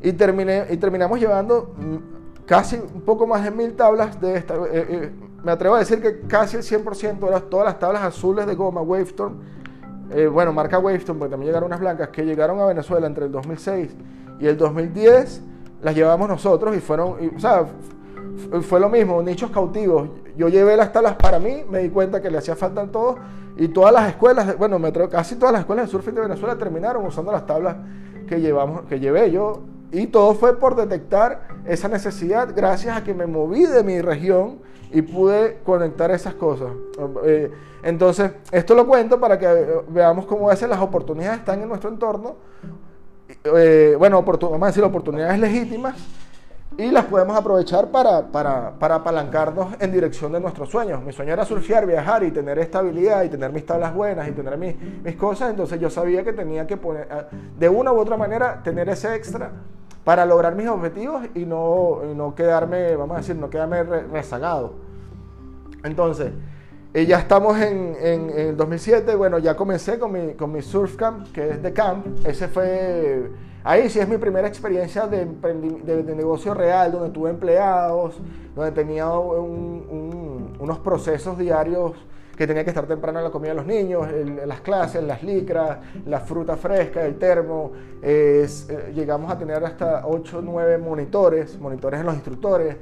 Y, 0.00 0.12
terminé, 0.12 0.66
y 0.70 0.76
terminamos 0.78 1.20
llevando 1.20 1.74
mm, 1.76 2.46
casi 2.46 2.76
un 2.76 3.02
poco 3.02 3.26
más 3.26 3.44
de 3.44 3.50
mil 3.50 3.74
tablas 3.74 4.20
de 4.20 4.36
esta. 4.36 4.54
Eh, 4.54 4.60
eh, 4.72 5.10
me 5.44 5.52
atrevo 5.52 5.74
a 5.74 5.80
decir 5.80 6.00
que 6.00 6.20
casi 6.20 6.56
el 6.56 6.62
100% 6.62 7.18
de 7.18 7.40
todas 7.42 7.66
las 7.66 7.78
tablas 7.78 8.02
azules 8.02 8.46
de 8.46 8.54
goma 8.54 8.80
Wavestorm. 8.80 9.34
Eh, 10.10 10.26
bueno, 10.26 10.52
marca 10.52 10.78
Wavestorm, 10.78 11.18
porque 11.18 11.30
también 11.32 11.48
llegaron 11.48 11.66
unas 11.68 11.80
blancas 11.80 12.08
que 12.08 12.24
llegaron 12.24 12.58
a 12.60 12.64
Venezuela 12.64 13.06
entre 13.06 13.26
el 13.26 13.32
2006 13.32 13.94
y 14.40 14.46
el 14.46 14.56
2010. 14.56 15.42
Las 15.82 15.94
llevamos 15.94 16.28
nosotros 16.28 16.74
y 16.76 16.80
fueron. 16.80 17.16
o 17.36 17.40
sea, 17.40 17.66
fue 18.62 18.80
lo 18.80 18.88
mismo, 18.88 19.22
nichos 19.22 19.50
cautivos. 19.50 20.08
Yo 20.36 20.48
llevé 20.48 20.76
las 20.76 20.92
tablas 20.92 21.14
para 21.16 21.38
mí, 21.38 21.64
me 21.68 21.80
di 21.80 21.90
cuenta 21.90 22.20
que 22.20 22.30
le 22.30 22.38
hacía 22.38 22.56
falta 22.56 22.82
en 22.82 22.90
todo 22.90 23.16
y 23.56 23.68
todas 23.68 23.92
las 23.92 24.08
escuelas, 24.08 24.56
bueno, 24.56 24.78
me 24.78 24.92
casi 25.08 25.36
todas 25.36 25.52
las 25.52 25.60
escuelas 25.60 25.86
de 25.86 25.92
surfing 25.92 26.14
de 26.14 26.22
Venezuela 26.22 26.56
terminaron 26.56 27.04
usando 27.04 27.32
las 27.32 27.46
tablas 27.46 27.76
que 28.26 28.40
llevamos, 28.40 28.82
que 28.82 28.98
llevé 28.98 29.30
yo 29.30 29.60
y 29.90 30.06
todo 30.06 30.34
fue 30.34 30.58
por 30.58 30.74
detectar 30.74 31.48
esa 31.66 31.88
necesidad 31.88 32.48
gracias 32.56 32.96
a 32.96 33.04
que 33.04 33.12
me 33.12 33.26
moví 33.26 33.66
de 33.66 33.82
mi 33.84 34.00
región 34.00 34.60
y 34.90 35.02
pude 35.02 35.58
conectar 35.64 36.10
esas 36.10 36.34
cosas. 36.34 36.70
Eh, 37.24 37.50
entonces, 37.82 38.32
esto 38.50 38.74
lo 38.74 38.86
cuento 38.86 39.20
para 39.20 39.38
que 39.38 39.82
veamos 39.88 40.26
cómo 40.26 40.48
a 40.48 40.52
veces 40.52 40.68
las 40.68 40.80
oportunidades 40.80 41.40
están 41.40 41.60
en 41.62 41.68
nuestro 41.68 41.90
entorno. 41.90 42.36
Eh, 43.44 43.96
bueno, 43.98 44.22
vamos 44.22 44.62
a 44.62 44.66
decir 44.66 44.84
oportunidades 44.84 45.38
legítimas 45.38 45.96
y 46.78 46.90
las 46.90 47.04
podemos 47.06 47.36
aprovechar 47.36 47.90
para, 47.90 48.28
para, 48.28 48.78
para, 48.78 48.96
apalancarnos 48.96 49.74
en 49.78 49.92
dirección 49.92 50.32
de 50.32 50.40
nuestros 50.40 50.70
sueños. 50.70 51.02
Mi 51.02 51.12
sueño 51.12 51.32
era 51.32 51.44
surfear, 51.44 51.86
viajar 51.86 52.22
y 52.22 52.30
tener 52.30 52.58
estabilidad 52.58 53.24
y 53.24 53.28
tener 53.28 53.52
mis 53.52 53.66
tablas 53.66 53.94
buenas 53.94 54.28
y 54.28 54.32
tener 54.32 54.56
mis, 54.56 54.74
mis 55.02 55.16
cosas, 55.16 55.50
entonces 55.50 55.78
yo 55.80 55.90
sabía 55.90 56.24
que 56.24 56.32
tenía 56.32 56.66
que 56.66 56.76
poner, 56.76 57.08
ah, 57.10 57.26
de 57.58 57.68
una 57.68 57.92
u 57.92 57.98
otra 57.98 58.16
manera, 58.16 58.62
tener 58.62 58.88
ese 58.88 59.14
extra 59.14 59.50
para 60.04 60.26
lograr 60.26 60.54
mis 60.54 60.68
objetivos 60.68 61.22
y 61.34 61.44
no, 61.44 62.00
no 62.14 62.34
quedarme, 62.34 62.96
vamos 62.96 63.16
a 63.16 63.20
decir, 63.20 63.36
no 63.36 63.50
quedarme 63.50 63.82
rezagado. 63.82 64.74
Entonces, 65.84 66.32
eh, 66.94 67.06
ya 67.06 67.18
estamos 67.18 67.58
en, 67.58 67.96
en, 68.00 68.30
en, 68.30 68.56
2007, 68.56 69.14
bueno, 69.14 69.38
ya 69.38 69.56
comencé 69.56 69.98
con 69.98 70.12
mi, 70.12 70.34
con 70.34 70.52
mi 70.52 70.62
surf 70.62 70.96
camp, 70.96 71.32
que 71.32 71.50
es 71.50 71.62
de 71.62 71.72
camp, 71.72 72.06
ese 72.26 72.48
fue 72.48 73.30
Ahí 73.64 73.88
sí 73.88 74.00
es 74.00 74.08
mi 74.08 74.18
primera 74.18 74.48
experiencia 74.48 75.06
de, 75.06 75.24
negocio 76.16 76.52
real, 76.54 76.90
donde 76.92 77.10
tuve 77.10 77.30
empleados, 77.30 78.16
donde 78.54 78.72
tenía 78.72 79.08
unos 79.08 80.78
procesos 80.80 81.38
diarios 81.38 81.92
que 82.36 82.46
tenía 82.46 82.64
que 82.64 82.70
estar 82.70 82.86
temprano 82.86 83.18
en 83.18 83.24
la 83.24 83.30
comida 83.30 83.50
de 83.50 83.56
los 83.56 83.66
niños, 83.66 84.06
las 84.46 84.62
clases, 84.62 85.02
las 85.04 85.22
licras, 85.22 85.78
la 86.06 86.20
fruta 86.20 86.56
fresca, 86.56 87.04
el 87.04 87.18
termo. 87.18 87.72
Eh, 88.02 88.46
llegamos 88.94 89.30
a 89.30 89.38
tener 89.38 89.64
hasta 89.64 90.06
8 90.06 90.38
o 90.38 90.42
9 90.42 90.78
monitores, 90.78 91.58
monitores 91.60 92.00
en 92.00 92.06
los 92.06 92.14
instructores. 92.14 92.76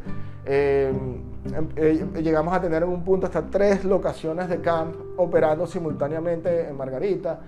Eh, 0.46 0.90
em, 1.54 1.68
eh, 1.76 2.06
llegamos 2.22 2.54
a 2.54 2.60
tener 2.60 2.82
en 2.82 2.88
un 2.88 3.04
punto 3.04 3.26
hasta 3.26 3.42
tres 3.42 3.84
locaciones 3.84 4.48
de 4.48 4.60
camp 4.60 4.94
operando 5.16 5.66
simultáneamente 5.66 6.68
en 6.68 6.76
Margarita. 6.76 7.40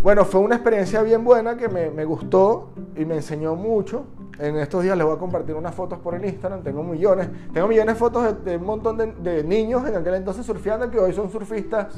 Bueno, 0.00 0.24
fue 0.24 0.40
una 0.40 0.54
experiencia 0.54 1.02
bien 1.02 1.24
buena 1.24 1.56
que 1.56 1.68
me, 1.68 2.04
gustó 2.04 2.68
y 2.96 3.04
me 3.04 3.16
enseñó 3.16 3.56
mucho. 3.56 4.04
En 4.38 4.56
estos 4.56 4.84
días 4.84 4.96
les 4.96 5.04
voy 5.04 5.16
a 5.16 5.18
compartir 5.18 5.56
unas 5.56 5.74
fotos 5.74 5.98
por 5.98 6.14
el 6.14 6.24
Instagram. 6.24 6.62
Tengo 6.62 6.84
millones, 6.84 7.28
tengo 7.52 7.66
millones 7.66 7.94
de 7.94 7.98
fotos 7.98 8.44
de, 8.44 8.56
un 8.58 8.64
montón 8.64 8.96
de, 8.96 9.42
niños 9.42 9.84
en 9.88 9.96
aquel 9.96 10.14
entonces 10.14 10.46
surfeando 10.46 10.88
que 10.88 11.00
hoy 11.00 11.12
son 11.12 11.28
surfistas 11.30 11.96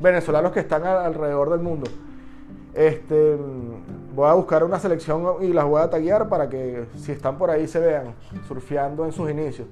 venezolanos 0.00 0.50
que 0.50 0.58
están 0.58 0.84
alrededor 0.84 1.50
del 1.50 1.60
mundo. 1.60 1.88
Este, 2.74 3.38
voy 4.12 4.28
a 4.28 4.34
buscar 4.34 4.64
una 4.64 4.80
selección 4.80 5.24
y 5.40 5.52
las 5.52 5.66
voy 5.66 5.80
a 5.80 5.88
taguear 5.88 6.28
para 6.28 6.48
que 6.48 6.86
si 6.96 7.12
están 7.12 7.38
por 7.38 7.50
ahí 7.50 7.68
se 7.68 7.78
vean 7.78 8.14
surfeando 8.48 9.04
en 9.04 9.12
sus 9.12 9.30
inicios. 9.30 9.68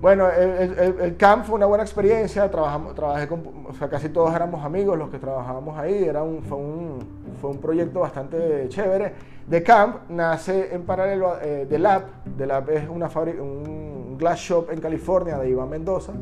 Bueno, 0.00 0.28
el, 0.30 1.16
camp 1.16 1.44
fue 1.44 1.56
una 1.56 1.66
buena 1.66 1.82
experiencia, 1.82 2.48
trabajamos, 2.48 2.94
trabajé 2.94 3.26
con, 3.26 3.42
o 3.68 3.74
sea, 3.74 3.88
casi 3.88 4.08
todos 4.10 4.32
éramos 4.32 4.64
amigos 4.64 4.96
los 4.96 5.10
que 5.10 5.18
trabajábamos 5.18 5.76
ahí, 5.76 6.04
era 6.04 6.22
un, 6.22 6.42
fue, 6.42 6.56
un, 6.56 6.98
fue 7.40 7.50
un 7.50 7.58
proyecto 7.58 8.00
bastante 8.00 8.68
chévere. 8.68 9.12
De 9.46 9.62
camp 9.62 10.08
nace 10.08 10.72
en 10.72 10.82
paralelo 10.82 11.38
eh, 11.42 11.66
de 11.68 11.78
Lab, 11.78 12.04
de 12.24 12.46
Lab 12.46 12.70
es 12.70 12.88
una 12.88 13.08
un 13.40 14.16
glass 14.18 14.38
shop 14.38 14.70
en 14.70 14.80
California 14.80 15.36
de 15.38 15.50
Iván 15.50 15.68
Mendoza, 15.68 16.12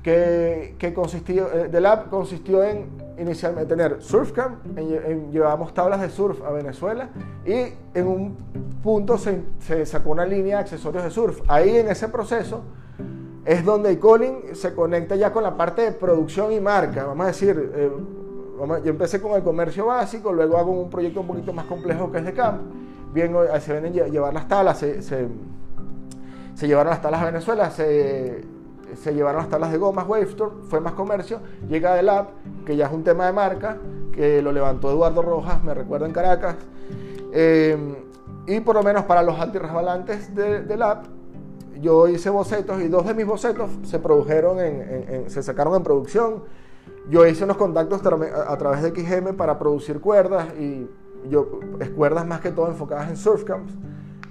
que, 0.00 0.76
que 0.78 0.94
consistió, 0.94 1.52
eh, 1.52 1.68
de 1.68 1.80
Lab 1.80 2.10
consistió 2.10 2.62
en 2.62 3.04
inicialmente 3.18 3.74
tener 3.74 4.02
Surfcamp, 4.02 4.64
llevábamos 5.30 5.72
tablas 5.74 6.00
de 6.00 6.10
surf 6.10 6.42
a 6.42 6.50
Venezuela 6.50 7.08
y 7.44 7.72
en 7.94 8.06
un 8.06 8.36
punto 8.82 9.16
se, 9.18 9.86
sacó 9.86 10.10
una 10.10 10.26
línea 10.26 10.56
de 10.56 10.62
accesorios 10.62 11.04
de 11.04 11.10
surf. 11.10 11.40
Ahí 11.48 11.76
en 11.76 11.88
ese 11.88 12.08
proceso 12.08 12.62
es 13.44 13.64
donde 13.64 13.98
Colin 13.98 14.54
se 14.54 14.74
conecta 14.74 15.16
ya 15.16 15.32
con 15.32 15.42
la 15.42 15.56
parte 15.56 15.82
de 15.82 15.92
producción 15.92 16.52
y 16.52 16.60
marca. 16.60 17.04
Vamos 17.04 17.24
a 17.24 17.28
decir, 17.28 17.72
eh, 17.74 17.90
yo 18.84 18.90
empecé 18.90 19.20
con 19.20 19.32
el 19.32 19.42
comercio 19.42 19.86
básico, 19.86 20.32
luego 20.32 20.56
hago 20.56 20.72
un 20.72 20.88
proyecto 20.88 21.20
un 21.20 21.26
poquito 21.26 21.52
más 21.52 21.66
complejo 21.66 22.10
que 22.10 22.18
es 22.18 22.24
de 22.24 22.32
camp. 22.32 22.62
Bien, 23.12 23.34
se 23.60 23.80
ven 23.80 23.92
llevar 23.92 24.32
las 24.34 24.48
tablas, 24.48 24.78
se, 24.78 25.02
se, 25.02 25.28
llevaron 26.66 26.90
las 26.90 27.00
tablas 27.00 27.22
a 27.22 27.26
Venezuela, 27.26 27.70
se 27.70 28.44
llevaron 29.14 29.40
las 29.40 29.48
tablas 29.48 29.70
de 29.70 29.78
gomas 29.78 30.08
Wavestore, 30.08 30.52
fue 30.68 30.80
más 30.80 30.94
comercio, 30.94 31.40
llega 31.68 31.94
del 31.94 32.08
app, 32.08 32.30
que 32.66 32.76
ya 32.76 32.86
es 32.86 32.92
un 32.92 33.04
tema 33.04 33.26
de 33.26 33.32
marca, 33.32 33.76
que 34.12 34.42
lo 34.42 34.50
levantó 34.50 34.90
Eduardo 34.90 35.22
Rojas, 35.22 35.62
me 35.62 35.74
recuerdo 35.74 36.06
en 36.06 36.12
Caracas, 36.12 36.56
eh, 37.32 37.76
y 38.46 38.60
por 38.60 38.74
lo 38.74 38.82
menos 38.82 39.04
para 39.04 39.22
los 39.22 39.38
antirresbalantes 39.38 40.34
de, 40.34 40.62
del 40.62 40.82
app, 40.82 41.06
yo 41.84 42.08
hice 42.08 42.30
bocetos 42.30 42.80
y 42.82 42.88
dos 42.88 43.06
de 43.06 43.14
mis 43.14 43.26
bocetos 43.26 43.70
se 43.84 44.00
produjeron, 44.00 44.58
en, 44.58 45.30
se 45.30 45.42
sacaron 45.42 45.76
en 45.76 45.82
producción. 45.82 46.42
Yo 47.08 47.26
hice 47.26 47.44
unos 47.44 47.56
contactos 47.56 48.00
a 48.04 48.56
través 48.56 48.82
de 48.82 48.90
XM 48.90 49.36
para 49.36 49.58
producir 49.58 50.00
cuerdas 50.00 50.48
y 50.58 50.88
yo, 51.28 51.60
cuerdas 51.94 52.26
más 52.26 52.40
que 52.40 52.50
todo 52.50 52.68
enfocadas 52.68 53.08
en 53.08 53.16
surfcamps. 53.16 53.72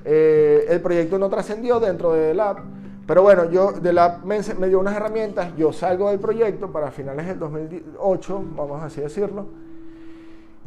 Eh, 0.03 0.65
el 0.67 0.81
proyecto 0.81 1.17
no 1.17 1.29
trascendió 1.29 1.79
dentro 1.79 2.12
del 2.12 2.39
app 2.39 2.60
pero 3.05 3.22
bueno, 3.22 3.50
yo 3.50 3.74
de 3.74 3.91
la 3.91 4.22
me, 4.24 4.39
me, 4.60 4.67
dio 4.69 4.79
unas 4.79 4.95
herramientas, 4.95 5.53
yo 5.57 5.74
salgo 5.74 6.10
del 6.10 6.19
proyecto 6.19 6.72
para 6.72 6.89
finales 6.89 7.27
del 7.27 7.38
2008, 7.38 8.43
vamos 8.55 8.81
así 8.81 9.01
decirlo. 9.01 9.48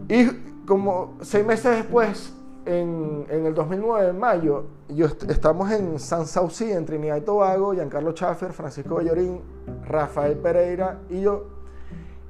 Y 0.08 0.26
como 0.66 1.16
seis 1.22 1.46
meses 1.46 1.76
después, 1.76 2.34
en, 2.66 3.26
en 3.30 3.46
el 3.46 3.54
2009, 3.54 4.10
en 4.10 4.18
mayo, 4.18 4.64
yo 4.88 5.06
estamos 5.06 5.70
en 5.70 5.98
San 5.98 6.26
Saucí, 6.26 6.70
en 6.70 6.84
Trinidad 6.84 7.16
y 7.16 7.20
Tobago, 7.20 7.72
Giancarlo 7.72 8.12
Schaffer, 8.12 8.52
Francisco 8.52 8.96
Bellorín, 8.96 9.40
Rafael 9.86 10.36
Pereira 10.36 10.98
y 11.08 11.20
yo. 11.20 11.46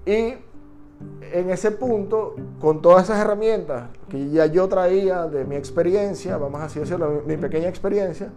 Y 0.04 0.34
en 1.32 1.50
ese 1.50 1.72
punto, 1.72 2.36
con 2.60 2.80
todas 2.80 3.04
esas 3.04 3.18
herramientas 3.18 3.88
que 4.08 4.28
ya 4.30 4.46
yo 4.46 4.68
traía 4.68 5.26
de 5.26 5.44
mi 5.44 5.56
experiencia, 5.56 6.36
vamos 6.36 6.60
así 6.60 6.80
decirlo, 6.80 7.22
mi 7.26 7.36
pequeña 7.36 7.68
experiencia, 7.68 8.30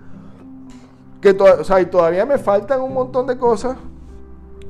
que 1.21 1.33
todavía 1.33 2.25
me 2.25 2.37
faltan 2.37 2.81
un 2.81 2.93
montón 2.93 3.27
de 3.27 3.37
cosas. 3.37 3.77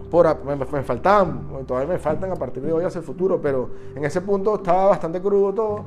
Por, 0.10 0.44
me, 0.44 0.56
me, 0.56 0.84
faltan, 0.84 1.66
todavía 1.68 1.94
me 1.94 2.00
faltan 2.00 2.32
a 2.32 2.36
partir 2.36 2.64
de 2.64 2.74
hoy 2.74 2.84
hacia 2.84 2.98
el 2.98 3.06
futuro, 3.06 3.40
pero 3.40 3.70
en 3.96 4.04
ese 4.04 4.22
punto 4.22 4.56
estaba 4.56 4.88
bastante 4.88 5.22
crudo 5.22 5.54
todo. 5.54 5.86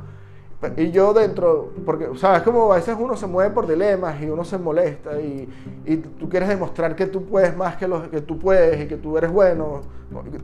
Y 0.76 0.90
yo 0.90 1.12
dentro, 1.12 1.73
porque, 1.85 2.11
sabes, 2.16 2.42
como 2.42 2.73
a 2.73 2.76
veces 2.76 2.97
uno 2.99 3.16
se 3.16 3.26
mueve 3.26 3.52
por 3.52 3.66
dilemas 3.66 4.21
y 4.23 4.26
uno 4.26 4.45
se 4.45 4.59
molesta 4.59 5.21
y, 5.21 5.49
y 5.85 5.97
tú 5.97 6.28
quieres 6.28 6.49
demostrar 6.49 6.95
que 6.95 7.07
tú 7.07 7.25
puedes 7.25 7.57
más 7.57 7.76
que, 7.76 7.88
los, 7.88 8.09
que 8.09 8.21
tú 8.21 8.38
puedes 8.38 8.81
y 8.81 8.87
que 8.87 8.97
tú 8.97 9.19
eres 9.19 9.31
bueno. 9.33 9.81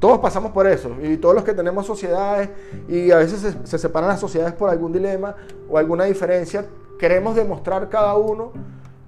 Todos 0.01 0.19
pasamos 0.19 0.53
por 0.53 0.67
eso 0.67 0.97
y 1.03 1.19
todos 1.19 1.35
los 1.35 1.45
que 1.45 1.53
tenemos 1.53 1.87
sociedades 1.87 2.49
y 2.89 3.11
a 3.11 3.19
veces 3.19 3.41
se, 3.41 3.67
se 3.67 3.79
separan 3.79 4.09
las 4.09 4.21
sociedades 4.21 4.55
por 4.55 4.71
algún 4.71 4.93
dilema 4.93 5.37
o 5.69 5.79
alguna 5.79 6.05
diferencia, 6.05 6.65
queremos 6.99 7.37
demostrar 7.37 7.89
cada 7.89 8.17
uno 8.17 8.53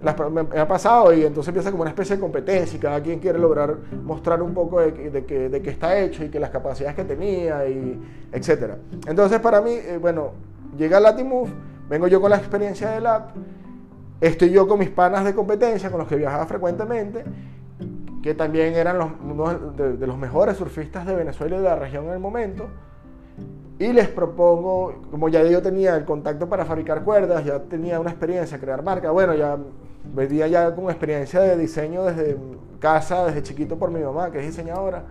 me, 0.00 0.58
ha 0.58 0.66
pasado 0.66 1.12
y 1.12 1.24
entonces 1.24 1.48
empieza 1.48 1.70
como 1.70 1.82
una 1.82 1.90
especie 1.90 2.16
de 2.16 2.20
competencia 2.20 2.76
y 2.76 2.80
cada 2.80 3.02
quien 3.02 3.18
quiere 3.18 3.38
lograr 3.38 3.76
mostrar 4.02 4.42
un 4.42 4.54
poco 4.54 4.80
de, 4.80 4.94
que, 4.94 5.48
de 5.48 5.62
que, 5.62 5.70
está 5.70 5.98
hecho 5.98 6.24
y 6.24 6.30
que 6.30 6.40
las 6.40 6.50
capacidades 6.50 6.96
que 6.96 7.04
tenía 7.04 7.68
y 7.68 8.00
etcétera. 8.32 8.78
Entonces 9.06 9.40
para 9.40 9.60
mí, 9.60 9.72
eh, 9.72 9.98
bueno, 10.00 10.32
llega 10.76 11.00
Latimove, 11.00 11.50
vengo 11.88 12.08
yo 12.08 12.20
con 12.20 12.30
la 12.30 12.36
experiencia 12.36 12.90
del 12.90 13.06
app, 13.06 13.30
estoy 14.20 14.50
yo 14.50 14.66
con 14.68 14.78
mis 14.78 14.90
panas 14.90 15.24
de 15.24 15.34
competencia 15.34 15.90
con 15.90 16.00
los 16.00 16.08
que 16.08 16.16
viajaba 16.16 16.46
frecuentemente, 16.46 17.24
que 18.22 18.34
también 18.34 18.74
eran 18.74 18.98
uno 19.24 19.54
de, 19.72 19.96
de 19.96 20.06
los 20.06 20.18
mejores 20.18 20.56
surfistas 20.56 21.06
de 21.06 21.14
Venezuela 21.14 21.56
y 21.56 21.58
de 21.58 21.64
la 21.64 21.76
región 21.76 22.06
en 22.06 22.12
el 22.12 22.18
momento. 22.18 22.68
Y 23.78 23.94
les 23.94 24.08
propongo, 24.08 24.94
como 25.10 25.30
ya 25.30 25.42
yo 25.42 25.62
tenía 25.62 25.96
el 25.96 26.04
contacto 26.04 26.46
para 26.46 26.66
fabricar 26.66 27.02
cuerdas, 27.02 27.42
ya 27.46 27.60
tenía 27.60 27.98
una 27.98 28.10
experiencia, 28.10 28.60
crear 28.60 28.82
marca, 28.82 29.10
bueno, 29.10 29.34
ya 29.34 29.56
venía 30.04 30.46
ya 30.48 30.74
con 30.74 30.84
experiencia 30.84 31.40
de 31.40 31.56
diseño 31.56 32.04
desde 32.04 32.36
casa, 32.78 33.24
desde 33.24 33.42
chiquito 33.42 33.78
por 33.78 33.90
mi 33.90 34.00
mamá, 34.00 34.30
que 34.30 34.40
es 34.40 34.46
diseñadora. 34.46 35.04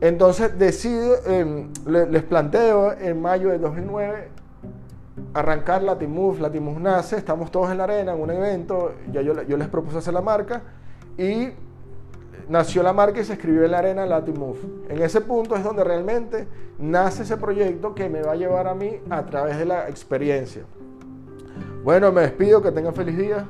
Entonces 0.00 0.56
decido, 0.58 1.16
em, 1.26 1.70
les 1.86 2.22
planteo 2.22 2.92
en 2.92 3.20
mayo 3.20 3.50
de 3.50 3.58
2009 3.58 4.28
arrancar 5.34 5.82
Latimove. 5.82 6.40
Latimove 6.40 6.80
nace, 6.80 7.16
estamos 7.16 7.50
todos 7.50 7.70
en 7.70 7.78
la 7.78 7.84
arena 7.84 8.12
en 8.12 8.20
un 8.20 8.30
evento, 8.30 8.92
ya 9.12 9.22
yo, 9.22 9.42
yo 9.42 9.56
les 9.56 9.68
propuse 9.68 9.98
hacer 9.98 10.14
la 10.14 10.20
marca 10.20 10.62
y 11.16 11.48
nació 12.48 12.82
la 12.82 12.92
marca 12.92 13.20
y 13.20 13.24
se 13.24 13.34
escribió 13.34 13.64
en 13.64 13.72
la 13.72 13.78
arena 13.78 14.06
Latimove. 14.06 14.60
En 14.88 15.02
ese 15.02 15.20
punto 15.20 15.56
es 15.56 15.64
donde 15.64 15.84
realmente 15.84 16.46
nace 16.78 17.24
ese 17.24 17.36
proyecto 17.36 17.94
que 17.94 18.08
me 18.08 18.22
va 18.22 18.32
a 18.32 18.36
llevar 18.36 18.68
a 18.68 18.74
mí 18.74 19.00
a 19.10 19.24
través 19.26 19.58
de 19.58 19.64
la 19.64 19.88
experiencia. 19.88 20.62
Bueno, 21.82 22.12
me 22.12 22.22
despido, 22.22 22.62
que 22.62 22.72
tengan 22.72 22.94
feliz 22.94 23.16
día. 23.16 23.46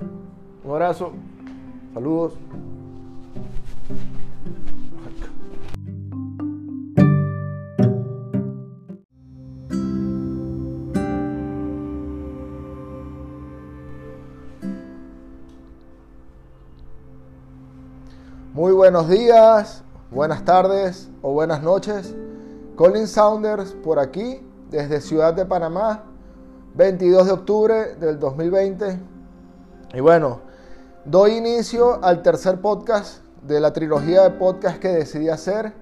Un 0.64 0.71
abrazo. 0.71 1.12
Saludos. 1.95 2.35
Muy 18.59 18.73
buenos 18.73 19.09
días, 19.09 19.85
buenas 20.11 20.45
tardes 20.45 21.09
o 21.23 21.31
buenas 21.31 21.62
noches. 21.62 22.12
Colin 22.75 23.07
Saunders 23.07 23.71
por 23.85 24.00
aquí, 24.00 24.45
desde 24.69 25.00
Ciudad 25.00 25.33
de 25.33 25.47
Panamá, 25.47 26.03
22 26.75 27.27
de 27.27 27.33
octubre 27.33 27.95
del 27.95 28.19
2020. 28.19 28.99
Y 29.95 30.00
bueno, 30.00 30.41
doy 31.05 31.37
inicio 31.37 32.03
al 32.03 32.21
tercer 32.23 32.61
podcast 32.61 33.23
de 33.43 33.61
la 33.61 33.73
trilogía 33.73 34.23
de 34.23 34.31
podcast 34.31 34.81
que 34.81 34.88
decidí 34.88 35.29
hacer. 35.29 35.73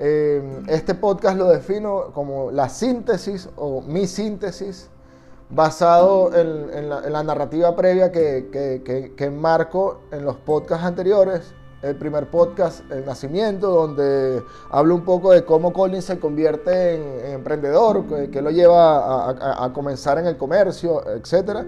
Eh, 0.00 0.64
este 0.66 0.96
podcast 0.96 1.38
lo 1.38 1.50
defino 1.50 2.10
como 2.12 2.50
la 2.50 2.68
síntesis 2.68 3.48
o 3.54 3.80
mi 3.80 4.08
síntesis 4.08 4.90
basado 5.50 6.34
en, 6.34 6.88
la, 6.88 7.22
narrativa 7.22 7.76
previa 7.76 8.10
que, 8.10 8.48
que, 8.50 9.12
que, 9.14 9.24
enmarco 9.24 10.00
en 10.10 10.24
los 10.24 10.34
podcasts 10.34 10.84
anteriores. 10.84 11.54
El 11.82 11.96
primer 11.96 12.30
podcast, 12.30 12.88
El 12.92 13.04
Nacimiento, 13.04 13.68
donde 13.68 14.40
hablo 14.70 14.94
un 14.94 15.04
poco 15.04 15.32
de 15.32 15.44
cómo 15.44 15.72
Colin 15.72 16.00
se 16.00 16.20
convierte 16.20 16.94
en, 16.94 17.32
emprendedor, 17.32 18.04
que, 18.30 18.40
lo 18.40 18.52
lleva 18.52 19.64
a, 19.64 19.72
comenzar 19.72 20.16
en 20.18 20.28
el 20.28 20.36
comercio, 20.36 21.02
etc. 21.08 21.66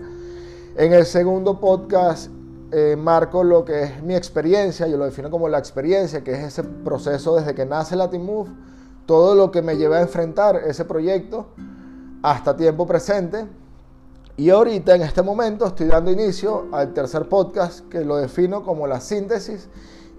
En 0.77 0.93
el 0.93 1.05
segundo 1.05 1.59
podcast 1.59 2.31
eh, 2.71 2.95
marco 2.97 3.43
lo 3.43 3.65
que 3.65 3.83
es 3.83 4.03
mi 4.05 4.15
experiencia, 4.15 4.87
yo 4.87 4.97
lo 4.97 5.05
defino 5.05 5.33
como 5.33 5.49
la 5.49 5.59
experiencia, 5.59 6.23
que 6.23 6.31
es 6.31 6.45
ese 6.45 6.63
proceso 6.63 7.35
desde 7.35 7.53
que 7.53 7.67
nace 7.67 7.97
Latin 7.97 8.25
Move, 8.25 8.51
todo 9.07 9.35
lo 9.35 9.51
que 9.51 9.63
me 9.63 9.77
lleva 9.77 9.97
a 9.97 10.03
enfrentar 10.03 10.63
ese 10.65 10.85
proyecto 10.85 11.49
hasta 12.23 12.57
tiempo 12.57 12.87
presente. 12.87 13.49
Y 14.37 14.51
ahorita, 14.51 14.95
en 14.95 15.03
este 15.03 15.23
momento, 15.23 15.67
estoy 15.67 15.89
dando 15.89 16.13
inicio 16.13 16.67
al 16.73 16.93
tercer 16.93 17.29
podcast 17.29 17.89
que 17.89 18.05
lo 18.05 18.17
defino 18.17 18.63
como 18.63 18.87
la 18.87 19.01
síntesis 19.01 19.69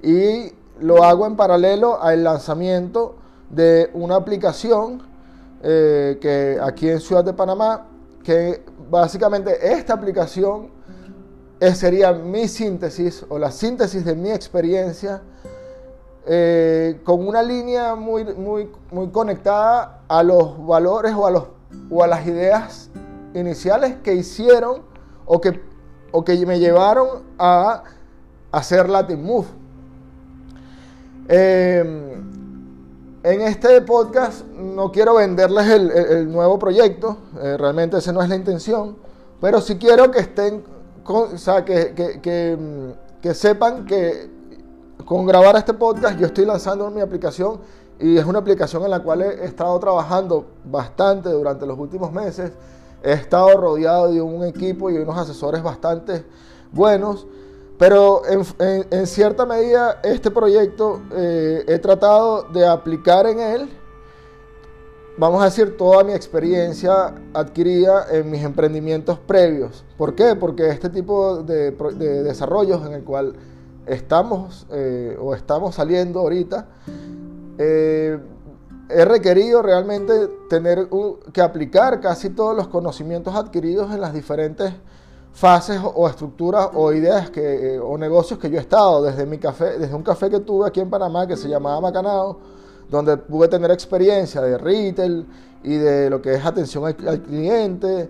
y 0.05 0.53
lo 0.79 1.03
hago 1.03 1.25
en 1.25 1.35
paralelo 1.35 2.01
al 2.01 2.23
lanzamiento 2.23 3.15
de 3.49 3.89
una 3.93 4.15
aplicación 4.15 5.01
eh, 5.63 6.19
que 6.21 6.59
aquí 6.61 6.89
en 6.89 6.99
Ciudad 6.99 7.25
de 7.25 7.33
Panamá, 7.33 7.87
que 8.23 8.63
básicamente 8.89 9.73
esta 9.73 9.93
aplicación 9.93 10.69
sería 11.73 12.13
mi 12.13 12.47
síntesis 12.47 13.25
o 13.29 13.39
la 13.39 13.49
síntesis 13.51 14.05
de 14.05 14.15
mi 14.15 14.29
experiencia 14.29 15.23
eh, 16.27 17.01
con 17.03 17.27
una 17.27 17.41
línea 17.41 17.95
muy, 17.95 18.25
muy, 18.35 18.69
muy 18.91 19.09
conectada 19.09 20.01
a 20.07 20.21
los 20.21 20.63
valores 20.67 21.13
o 21.15 21.25
a, 21.25 21.31
los, 21.31 21.43
o 21.89 22.03
a 22.03 22.07
las 22.07 22.27
ideas 22.27 22.91
iniciales 23.33 23.95
que 24.03 24.13
hicieron 24.13 24.83
o 25.25 25.41
que, 25.41 25.61
o 26.11 26.23
que 26.23 26.45
me 26.45 26.59
llevaron 26.59 27.23
a 27.39 27.83
hacer 28.51 28.87
Latin 28.89 29.23
Move. 29.23 29.64
Em, 31.27 32.23
en 33.23 33.41
este 33.41 33.81
podcast 33.81 34.45
no 34.45 34.91
quiero 34.91 35.15
venderles 35.15 35.67
el, 35.67 36.31
nuevo 36.31 36.59
proyecto, 36.59 37.17
eh, 37.41 37.57
realmente 37.57 37.97
esa 37.97 38.13
no 38.13 38.21
es 38.21 38.29
la 38.29 38.35
intención, 38.35 38.95
pero 39.41 39.59
sí 39.59 39.77
quiero 39.77 40.11
que 40.11 40.19
estén, 40.19 40.63
o 41.03 41.35
sea, 41.37 41.65
que, 41.65 41.95
que, 42.21 43.33
sepan 43.33 43.87
que 43.87 44.29
con 45.03 45.25
grabar 45.25 45.55
este 45.55 45.73
podcast 45.73 46.19
yo 46.19 46.27
estoy 46.27 46.45
lanzando 46.45 46.91
mi 46.91 47.01
aplicación 47.01 47.59
y 47.99 48.17
es 48.17 48.25
una 48.25 48.39
aplicación 48.39 48.83
en 48.83 48.91
la 48.91 48.99
cual 48.99 49.23
he 49.23 49.45
estado 49.45 49.79
trabajando 49.79 50.45
bastante 50.63 51.29
durante 51.29 51.65
los 51.65 51.79
últimos 51.79 52.11
meses. 52.11 52.51
He 53.03 53.13
estado 53.13 53.59
rodeado 53.59 54.11
de 54.11 54.21
un 54.21 54.43
equipo 54.43 54.91
y 54.91 54.97
unos 54.97 55.17
asesores 55.17 55.63
bastante 55.63 56.23
buenos, 56.71 57.25
pero 57.77 58.21
en, 58.27 59.07
cierta 59.07 59.45
medida 59.45 59.99
este 60.03 60.31
proyecto 60.31 61.01
eh, 61.11 61.63
he 61.67 61.79
tratado 61.79 62.43
de 62.43 62.65
aplicar 62.65 63.27
en 63.27 63.39
él, 63.39 63.69
vamos 65.17 65.41
a 65.41 65.45
decir, 65.45 65.75
toda 65.75 66.03
mi 66.03 66.13
experiencia 66.13 67.13
adquirida 67.33 68.07
en 68.11 68.31
mis 68.31 68.43
emprendimientos 68.43 69.19
previos. 69.19 69.83
¿Por 69.97 70.15
qué? 70.15 70.35
Porque 70.35 70.69
este 70.69 70.89
tipo 70.89 71.43
de, 71.43 71.71
desarrollos 72.23 72.85
en 72.85 72.93
el 72.93 73.03
cual 73.03 73.35
estamos 73.85 74.65
eh, 74.71 75.17
o 75.19 75.35
estamos 75.35 75.75
saliendo 75.75 76.21
ahorita, 76.21 76.67
eh, 77.57 78.17
he 78.89 79.05
requerido 79.05 79.61
realmente 79.61 80.29
tener 80.49 80.87
que 81.33 81.41
aplicar 81.41 81.99
casi 81.99 82.29
todos 82.29 82.55
los 82.55 82.67
conocimientos 82.67 83.35
adquiridos 83.35 83.91
en 83.91 83.99
las 83.99 84.13
diferentes 84.13 84.73
fases 85.35 85.81
o 85.83 86.07
estructuras 86.07 86.69
o 86.73 86.93
ideas 86.93 87.29
que, 87.29 87.75
eh, 87.75 87.79
o 87.79 87.97
negocios 87.97 88.39
que 88.39 88.49
yo 88.49 88.57
he 88.57 88.61
estado. 88.61 89.03
Desde 89.03 89.25
mi 89.25 89.37
café, 89.37 89.77
desde 89.77 89.93
un 89.93 90.01
café 90.01 90.29
que 90.29 90.39
tuve 90.39 90.65
aquí 90.67 90.79
en 90.79 90.89
Panamá 90.89 91.27
que 91.27 91.35
se 91.35 91.49
llamaba 91.49 91.81
Macanao, 91.81 92.39
donde 92.89 93.17
pude 93.17 93.49
tener 93.49 93.69
experiencia 93.69 94.41
de 94.41 94.57
retail 94.57 95.27
y 95.63 95.75
de 95.75 96.09
lo 96.09 96.21
que 96.21 96.35
es 96.35 96.45
atención 96.45 96.85
al, 96.85 96.95
cliente, 96.95 98.09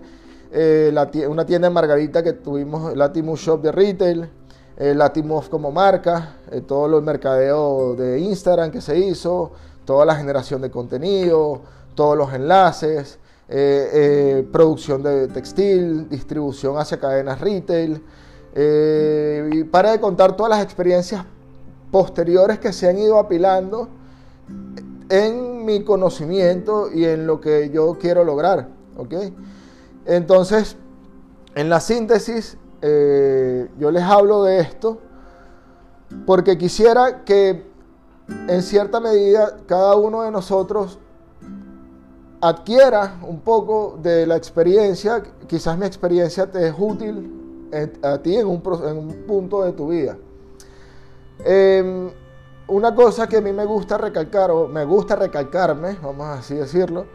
eh, 0.52 1.26
una 1.28 1.44
tienda 1.44 1.66
en 1.66 1.74
Margarita 1.74 2.22
que 2.22 2.34
tuvimos, 2.34 2.96
la 2.96 3.12
Timu 3.12 3.34
Shop 3.34 3.60
de 3.60 3.72
retail, 3.72 4.30
la 4.78 5.12
Timov 5.12 5.48
como 5.48 5.72
marca, 5.72 6.36
eh, 6.50 6.60
todo 6.60 6.98
el 6.98 7.02
mercadeo 7.02 7.94
de 7.94 8.20
Instagram 8.20 8.70
que 8.70 8.80
se 8.80 8.98
hizo, 8.98 9.52
toda 9.84 10.04
la 10.04 10.14
generación 10.14 10.60
de 10.60 10.70
contenido, 10.70 11.62
todos 11.94 12.16
los 12.16 12.32
enlaces, 12.32 13.18
eh, 13.48 13.90
eh, 13.92 14.48
producción 14.50 15.02
de 15.02 15.28
textil, 15.28 16.08
distribución 16.08 16.78
hacia 16.78 16.98
cadenas 16.98 17.40
retail. 17.40 18.02
y 18.54 19.64
para 19.64 19.92
de 19.92 20.00
contar 20.00 20.34
todas 20.36 20.50
las 20.50 20.64
experiencias 20.64 21.24
posteriores 21.90 22.58
que 22.58 22.72
se 22.72 22.88
han 22.88 22.98
ido 22.98 23.18
apilando 23.18 23.88
en 25.08 25.64
mi 25.64 25.84
conocimiento 25.84 26.90
y 26.92 27.04
en 27.04 27.26
lo 27.26 27.40
que 27.40 27.70
yo 27.70 27.96
quiero 28.00 28.24
lograr. 28.24 28.68
Entonces, 30.04 30.76
en 31.54 31.68
la 31.68 31.80
síntesis, 31.80 32.56
eh, 32.82 33.68
yo 33.78 33.90
les 33.90 34.02
hablo 34.02 34.44
de 34.44 34.60
esto 34.60 34.98
porque 36.24 36.56
quisiera 36.56 37.24
que 37.24 37.66
en 38.48 38.62
cierta 38.62 39.00
medida 39.00 39.58
cada 39.66 39.96
uno 39.96 40.22
de 40.22 40.30
nosotros 40.30 40.98
adquiera 42.48 43.18
un 43.26 43.40
poco 43.40 43.98
de 44.02 44.26
la 44.26 44.36
experiencia, 44.36 45.22
quizás 45.46 45.76
mi 45.76 45.86
experiencia 45.86 46.50
te 46.50 46.68
es 46.68 46.74
útil 46.78 47.68
a 48.02 48.18
ti 48.18 48.36
en 48.36 48.46
un, 48.46 48.62
punto 49.26 49.62
de 49.62 49.72
tu 49.72 49.88
vida. 49.88 50.16
Em, 51.44 52.10
una 52.68 52.94
cosa 52.94 53.28
que 53.28 53.38
a 53.38 53.40
mí 53.40 53.52
me 53.52 53.64
gusta 53.64 53.98
recalcar, 53.98 54.50
o 54.50 54.68
me 54.68 54.84
gusta 54.84 55.16
recalcarme, 55.16 55.96
vamos 56.02 56.26
así 56.38 56.54
decirlo, 56.54 57.06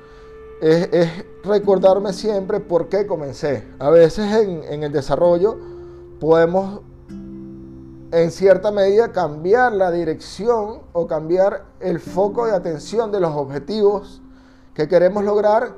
es, 0.62 1.10
recordarme 1.44 2.14
siempre 2.14 2.60
por 2.60 2.88
qué 2.88 3.08
comencé. 3.08 3.68
A 3.80 3.90
veces 3.90 4.32
en, 4.34 4.84
el 4.84 4.92
desarrollo 4.92 5.58
podemos 6.20 6.82
en 8.12 8.32
cierta 8.32 8.72
medida 8.72 9.12
cambiar 9.12 9.72
la 9.72 9.90
dirección 9.90 10.82
o 10.94 11.08
cambiar 11.08 11.66
el 11.80 12.00
foco 12.00 12.46
de 12.46 12.52
atención 12.52 13.12
de 13.12 13.22
los 13.22 13.34
objetivos 13.36 14.21
que 14.82 14.88
queremos 14.88 15.24
lograr, 15.24 15.74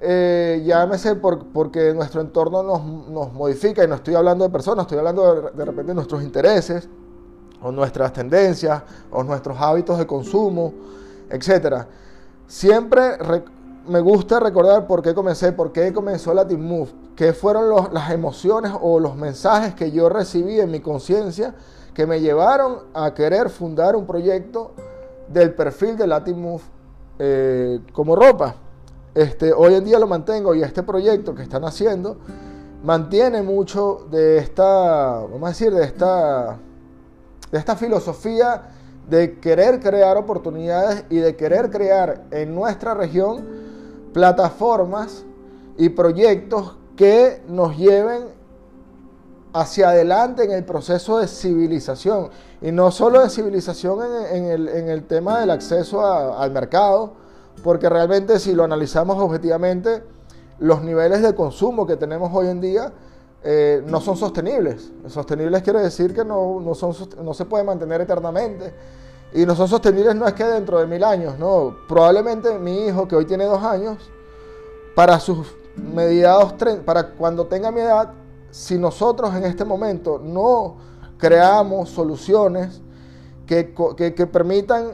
eh, 0.00 0.62
llámese 0.64 1.14
por, 1.16 1.46
porque 1.46 1.94
nuestro 1.94 2.20
entorno 2.20 2.62
nos, 2.62 3.32
modifica, 3.32 3.84
y 3.84 3.88
no 3.88 3.94
estoy 3.94 4.14
hablando 4.14 4.44
de 4.44 4.50
personas, 4.50 4.84
estoy 4.84 4.98
hablando 4.98 5.34
de, 5.34 5.50
de, 5.52 5.64
repente 5.64 5.88
de 5.90 5.94
nuestros 5.94 6.22
intereses, 6.22 6.88
o 7.62 7.70
nuestras 7.70 8.12
tendencias, 8.12 8.82
o 9.10 9.22
nuestros 9.22 9.58
hábitos 9.60 9.98
de 9.98 10.06
consumo, 10.06 10.74
etc. 11.30 11.84
Siempre 12.46 13.16
me 13.86 14.00
gusta 14.00 14.40
recordar 14.40 14.86
por 14.86 15.02
qué 15.02 15.14
comencé, 15.14 15.52
por 15.52 15.72
qué 15.72 15.92
comenzó 15.92 16.34
la 16.34 16.46
Team 16.46 16.60
Move, 16.60 16.90
qué 17.16 17.32
fueron 17.32 17.92
las 17.92 18.10
emociones 18.10 18.72
o 18.80 19.00
los 19.00 19.16
mensajes 19.16 19.74
que 19.74 19.92
yo 19.92 20.08
recibí 20.08 20.60
en 20.60 20.70
mi 20.70 20.80
conciencia 20.80 21.54
que 21.94 22.06
me 22.06 22.20
llevaron 22.20 22.80
a 22.94 23.14
querer 23.14 23.50
fundar 23.50 23.96
un 23.96 24.06
proyecto 24.06 24.72
del 25.28 25.54
perfil 25.54 25.96
de 25.96 26.06
Latin 26.06 26.40
Move 26.40 26.62
eh, 27.24 27.78
como 27.92 28.16
ropa. 28.16 28.56
Este, 29.14 29.52
hoy 29.52 29.74
en 29.74 29.84
día 29.84 29.96
lo 30.00 30.08
mantengo 30.08 30.56
y 30.56 30.62
este 30.64 30.82
proyecto 30.82 31.36
que 31.36 31.44
están 31.44 31.64
haciendo 31.64 32.16
mantiene 32.82 33.42
mucho 33.42 34.08
de 34.10 34.38
esta, 34.38 35.20
vamos 35.20 35.44
a 35.44 35.48
decir, 35.50 35.72
de 35.72 35.84
esta, 35.84 36.58
de 37.52 37.58
esta 37.58 37.76
filosofía 37.76 38.70
de 39.08 39.38
querer 39.38 39.78
crear 39.78 40.16
oportunidades 40.16 41.04
y 41.10 41.18
de 41.18 41.36
querer 41.36 41.70
crear 41.70 42.24
en 42.32 42.56
nuestra 42.56 42.92
región 42.92 43.46
plataformas 44.12 45.24
y 45.78 45.90
proyectos 45.90 46.76
que 46.96 47.40
nos 47.46 47.76
lleven 47.78 48.24
hacia 49.52 49.90
adelante 49.90 50.44
en 50.44 50.52
el 50.52 50.64
proceso 50.64 51.18
de 51.18 51.26
civilización. 51.26 52.30
Y 52.60 52.72
no 52.72 52.90
solo 52.90 53.20
de 53.20 53.28
civilización 53.28 54.00
en, 54.30 54.88
el, 54.88 55.04
tema 55.04 55.40
del 55.40 55.50
acceso 55.50 56.06
al 56.06 56.50
mercado, 56.52 57.14
porque 57.62 57.88
realmente 57.88 58.38
si 58.38 58.54
lo 58.54 58.64
analizamos 58.64 59.18
objetivamente, 59.18 60.02
los 60.58 60.82
niveles 60.82 61.22
de 61.22 61.34
consumo 61.34 61.86
que 61.86 61.96
tenemos 61.96 62.30
hoy 62.32 62.48
en 62.48 62.60
día 62.60 62.92
eh, 63.44 63.82
no 63.86 64.00
son 64.00 64.16
sostenibles. 64.16 64.92
Sostenibles 65.08 65.62
quiere 65.62 65.80
decir 65.80 66.14
que 66.14 66.24
no, 66.24 66.60
no, 66.60 66.74
son, 66.74 66.94
no 67.22 67.34
se 67.34 67.44
puede 67.44 67.64
mantener 67.64 68.00
eternamente. 68.00 68.72
Y 69.34 69.46
no 69.46 69.56
son 69.56 69.66
sostenibles 69.66 70.14
no 70.14 70.26
es 70.26 70.34
que 70.34 70.44
dentro 70.44 70.78
de 70.78 70.86
mil 70.86 71.02
años, 71.02 71.38
no. 71.38 71.74
Probablemente 71.88 72.58
mi 72.58 72.86
hijo, 72.86 73.08
que 73.08 73.16
hoy 73.16 73.24
tiene 73.24 73.44
dos 73.44 73.62
años, 73.62 73.98
para 74.94 75.18
sus 75.18 75.54
mediados, 75.76 76.54
para 76.84 77.12
cuando 77.12 77.46
tenga 77.46 77.70
mi 77.70 77.80
edad, 77.80 78.12
si 78.52 78.78
nosotros 78.78 79.34
en 79.34 79.44
este 79.44 79.64
momento 79.64 80.20
no 80.22 80.76
creamos 81.16 81.88
soluciones 81.88 82.82
que, 83.46 83.74
que, 83.96 84.26
permitan, 84.26 84.92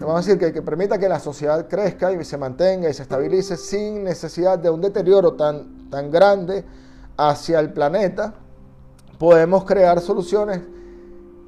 vamos 0.00 0.14
a 0.14 0.16
decir, 0.16 0.38
que, 0.38 0.50
que 0.50 0.62
permita 0.62 0.98
que 0.98 1.10
la 1.10 1.20
sociedad 1.20 1.68
crezca 1.68 2.10
y 2.10 2.24
se 2.24 2.38
mantenga 2.38 2.88
y 2.88 2.94
se 2.94 3.02
estabilice 3.02 3.58
sin 3.58 4.02
necesidad 4.02 4.58
de 4.58 4.70
un 4.70 4.80
deterioro 4.80 5.34
tan, 5.34 5.90
tan 5.90 6.10
grande 6.10 6.64
hacia 7.18 7.60
el 7.60 7.70
planeta, 7.70 8.32
podemos 9.18 9.64
crear 9.64 10.00
soluciones 10.00 10.62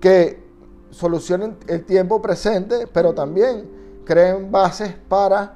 que 0.00 0.44
solucionen 0.90 1.56
el 1.66 1.86
tiempo 1.86 2.20
presente, 2.20 2.86
pero 2.92 3.14
también 3.14 4.02
creen 4.04 4.52
bases 4.52 4.94
para 5.08 5.54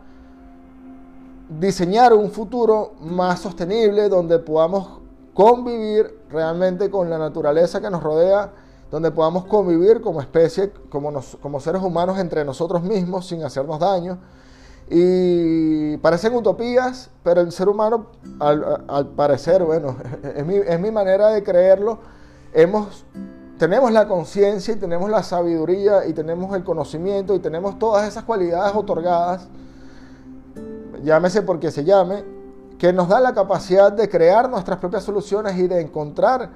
diseñar 1.50 2.14
un 2.14 2.30
futuro 2.30 2.94
más 3.00 3.40
sostenible 3.40 4.08
donde 4.08 4.38
podamos 4.38 4.97
convivir 5.38 6.18
realmente 6.30 6.90
con 6.90 7.08
la 7.08 7.16
naturaleza 7.16 7.80
que 7.80 7.88
nos 7.90 8.02
rodea, 8.02 8.50
donde 8.90 9.12
podamos 9.12 9.44
convivir 9.44 10.00
como 10.00 10.20
especie, 10.20 10.72
como, 10.90 11.12
como 11.40 11.60
seres 11.60 11.80
humanos 11.80 12.18
entre 12.18 12.44
nosotros 12.44 12.82
mismos 12.82 13.28
sin 13.28 13.44
hacernos 13.44 13.78
daño. 13.78 14.18
Y 14.90 15.96
parecen 15.98 16.34
utopías, 16.34 17.10
pero 17.22 17.40
el 17.40 17.52
ser 17.52 17.68
humano, 17.68 18.06
al, 18.40 19.10
parecer, 19.14 19.62
bueno, 19.62 19.94
es 20.34 20.44
mi, 20.44 20.56
es 20.56 20.80
mi 20.80 20.90
manera 20.90 21.28
de 21.28 21.44
creerlo, 21.44 22.00
hemos 22.52 23.04
tenemos 23.58 23.92
la 23.92 24.08
conciencia 24.08 24.74
y 24.74 24.76
tenemos 24.76 25.08
la 25.08 25.22
sabiduría 25.22 26.04
y 26.06 26.14
tenemos 26.14 26.52
el 26.56 26.64
conocimiento 26.64 27.36
y 27.36 27.38
tenemos 27.38 27.78
todas 27.78 28.08
esas 28.08 28.24
cualidades 28.24 28.74
otorgadas, 28.74 29.46
llámese 31.04 31.42
porque 31.42 31.70
se 31.70 31.84
llame, 31.84 32.24
que 32.78 32.92
nos 32.92 33.08
da 33.08 33.20
la 33.20 33.34
capacidad 33.34 33.92
de 33.92 34.08
crear 34.08 34.48
nuestras 34.48 34.78
propias 34.78 35.02
soluciones 35.02 35.56
y 35.58 35.66
de 35.66 35.80
encontrar 35.80 36.50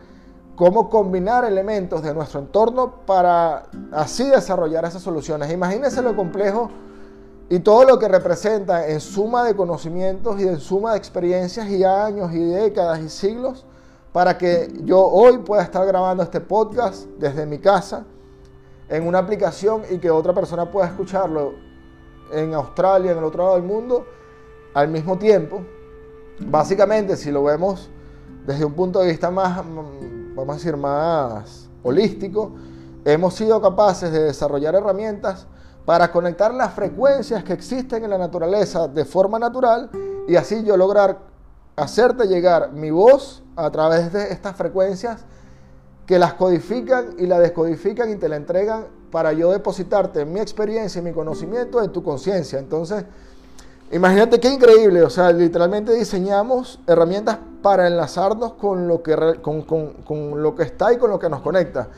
cómo 0.55 0.89
combinar 0.89 1.45
elementos 1.45 2.03
de 2.03 2.15
nuestro 2.15 2.41
entorno 2.41 3.05
para 3.05 3.65
así 3.91 4.25
desarrollar 4.29 4.85
esas 4.85 5.03
soluciones. 5.03 5.51
Imagínense 5.51 6.01
lo 6.01 6.15
complejo 6.15 6.71
y 7.49 7.59
todo 7.59 7.85
lo 7.85 7.99
que 7.99 8.07
representa 8.07 8.87
en 8.89 9.01
suma 9.01 9.45
de 9.45 9.57
conocimientos 9.57 10.41
y 10.41 10.47
en 10.47 10.61
suma 10.61 10.93
de 10.93 10.99
experiencias 10.99 11.69
y 11.69 11.83
años 11.83 12.33
y 12.33 12.45
décadas 12.45 13.01
y 13.01 13.09
siglos 13.09 13.67
para 14.13 14.39
que 14.39 14.73
yo 14.85 15.01
hoy 15.01 15.39
pueda 15.39 15.63
estar 15.63 15.85
grabando 15.87 16.23
este 16.23 16.41
podcast 16.41 17.07
desde 17.19 17.47
mi 17.47 17.59
casa 17.59 18.05
en 18.89 19.07
una 19.07 19.19
aplicación 19.19 19.83
y 19.91 19.99
que 19.99 20.11
otra 20.11 20.35
persona 20.35 20.71
pueda 20.71 20.87
escucharlo 20.87 21.55
en 22.31 22.55
Australia, 22.55 23.13
en 23.13 23.19
el 23.19 23.25
otro 23.25 23.43
lado 23.43 23.55
del 23.57 23.65
mundo, 23.65 24.07
al 24.75 24.89
mismo 24.89 25.19
tiempo. 25.19 25.63
Básicamente, 26.41 27.17
si 27.17 27.31
lo 27.31 27.45
vemos 27.45 27.91
desde 28.47 28.65
un 28.65 28.75
punto 28.75 29.01
de 29.01 29.09
vista 29.09 29.31
más, 29.31 29.57
vamos 29.57 30.51
a 30.51 30.55
decir, 30.55 30.77
más 30.77 31.69
holístico, 31.83 32.53
hemos 33.05 33.35
sido 33.35 33.61
capaces 33.61 34.13
de 34.13 34.23
desarrollar 34.25 34.75
herramientas 34.75 35.47
para 35.85 36.13
conectar 36.13 36.55
las 36.55 36.73
frecuencias 36.75 37.43
que 37.45 37.53
existen 37.53 38.05
en 38.05 38.11
la 38.11 38.19
naturaleza 38.19 38.89
de 38.89 39.05
forma 39.05 39.39
natural 39.39 39.91
y 40.29 40.37
así 40.37 40.63
yo 40.65 40.77
lograr 40.77 41.19
hacerte 41.77 42.29
llegar 42.29 42.73
mi 42.73 42.91
voz 42.91 43.43
a 43.57 43.71
través 43.71 44.13
de 44.13 44.33
estas 44.33 44.57
frecuencias 44.57 45.25
que 46.07 46.19
las 46.19 46.35
codifican 46.35 47.15
y 47.19 47.27
la 47.27 47.39
descodifican 47.39 48.11
y 48.11 48.17
te 48.17 48.29
la 48.29 48.37
entregan 48.37 48.87
para 49.11 49.33
yo 49.33 49.51
depositarte 49.51 50.25
mi 50.25 50.41
experiencia 50.41 51.01
y 51.01 51.03
mi 51.03 51.13
conocimiento 51.13 51.83
en 51.83 51.93
tu 51.93 52.03
conciencia. 52.03 52.59
Entonces, 52.59 53.05
imagínate 53.93 54.41
qué 54.41 54.49
increíble, 54.49 55.03
o 55.03 55.11
sea, 55.11 55.33
literalmente 55.33 55.93
diseñamos 55.93 56.81
herramientas 56.87 57.39
para 57.63 57.87
enlazarnos 57.87 58.55
con 58.55 58.89
lo 58.89 59.03
que, 59.03 59.41
con, 59.41 59.63
con 59.63 60.43
lo 60.43 60.55
que 60.55 60.65
está 60.65 60.93
y 60.93 60.99
con 60.99 61.11
lo 61.11 61.19
que 61.19 61.29
nos 61.29 61.41
conecta. 61.43 61.89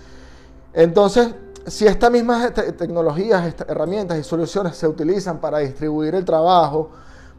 Entonces, 0.73 1.35
si 1.67 1.87
estas 1.87 2.11
mismas 2.11 2.53
tecnologías, 2.53 3.55
herramientas 3.67 4.19
y 4.19 4.23
soluciones 4.23 4.77
se 4.77 4.87
utilizan 4.87 5.39
para 5.39 5.59
distribuir 5.59 6.15
el 6.15 6.25
trabajo, 6.25 6.91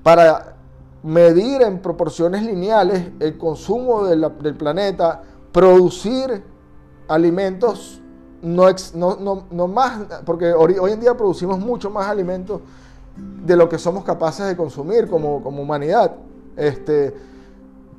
para 0.02 0.56
medir 1.04 1.62
en 1.62 1.80
proporciones 1.80 2.41
lineales 2.41 3.12
el 3.20 3.38
consumo 3.38 4.06
del 4.06 4.56
planeta, 4.56 5.22
producir 5.52 6.44
alimentos 7.08 8.02
no, 8.41 8.68
no, 9.52 9.68
más, 9.68 10.02
porque 10.26 10.54
hoy, 10.54 10.91
en 10.91 11.00
día 11.00 11.15
producimos 11.15 11.60
mucho 11.60 11.89
más 11.89 12.08
alimentos 12.08 12.62
de 13.17 13.56
lo 13.56 13.69
que 13.69 13.78
somos 13.78 14.04
capaces 14.04 14.45
de 14.47 14.58
consumir 14.58 15.08
como, 15.08 15.41
como 15.41 15.62
humanidad. 15.62 16.15
Este, 16.58 17.13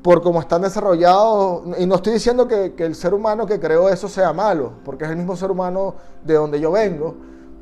por 0.06 0.22
cómo 0.22 0.40
están 0.40 0.62
desarrollados, 0.62 1.62
y 1.78 1.84
no 1.84 1.96
estoy 1.96 2.12
diciendo 2.12 2.46
que, 2.46 2.72
el 2.78 2.94
ser 2.94 3.12
humano 3.12 3.44
que 3.44 3.58
creó 3.58 3.88
eso 3.88 4.08
sea 4.08 4.32
malo, 4.32 4.74
porque 4.84 5.04
es 5.04 5.10
el 5.10 5.16
mismo 5.16 5.34
ser 5.34 5.50
humano 5.50 5.96
de 6.22 6.34
donde 6.34 6.60
yo 6.60 6.70
vengo, 6.70 7.16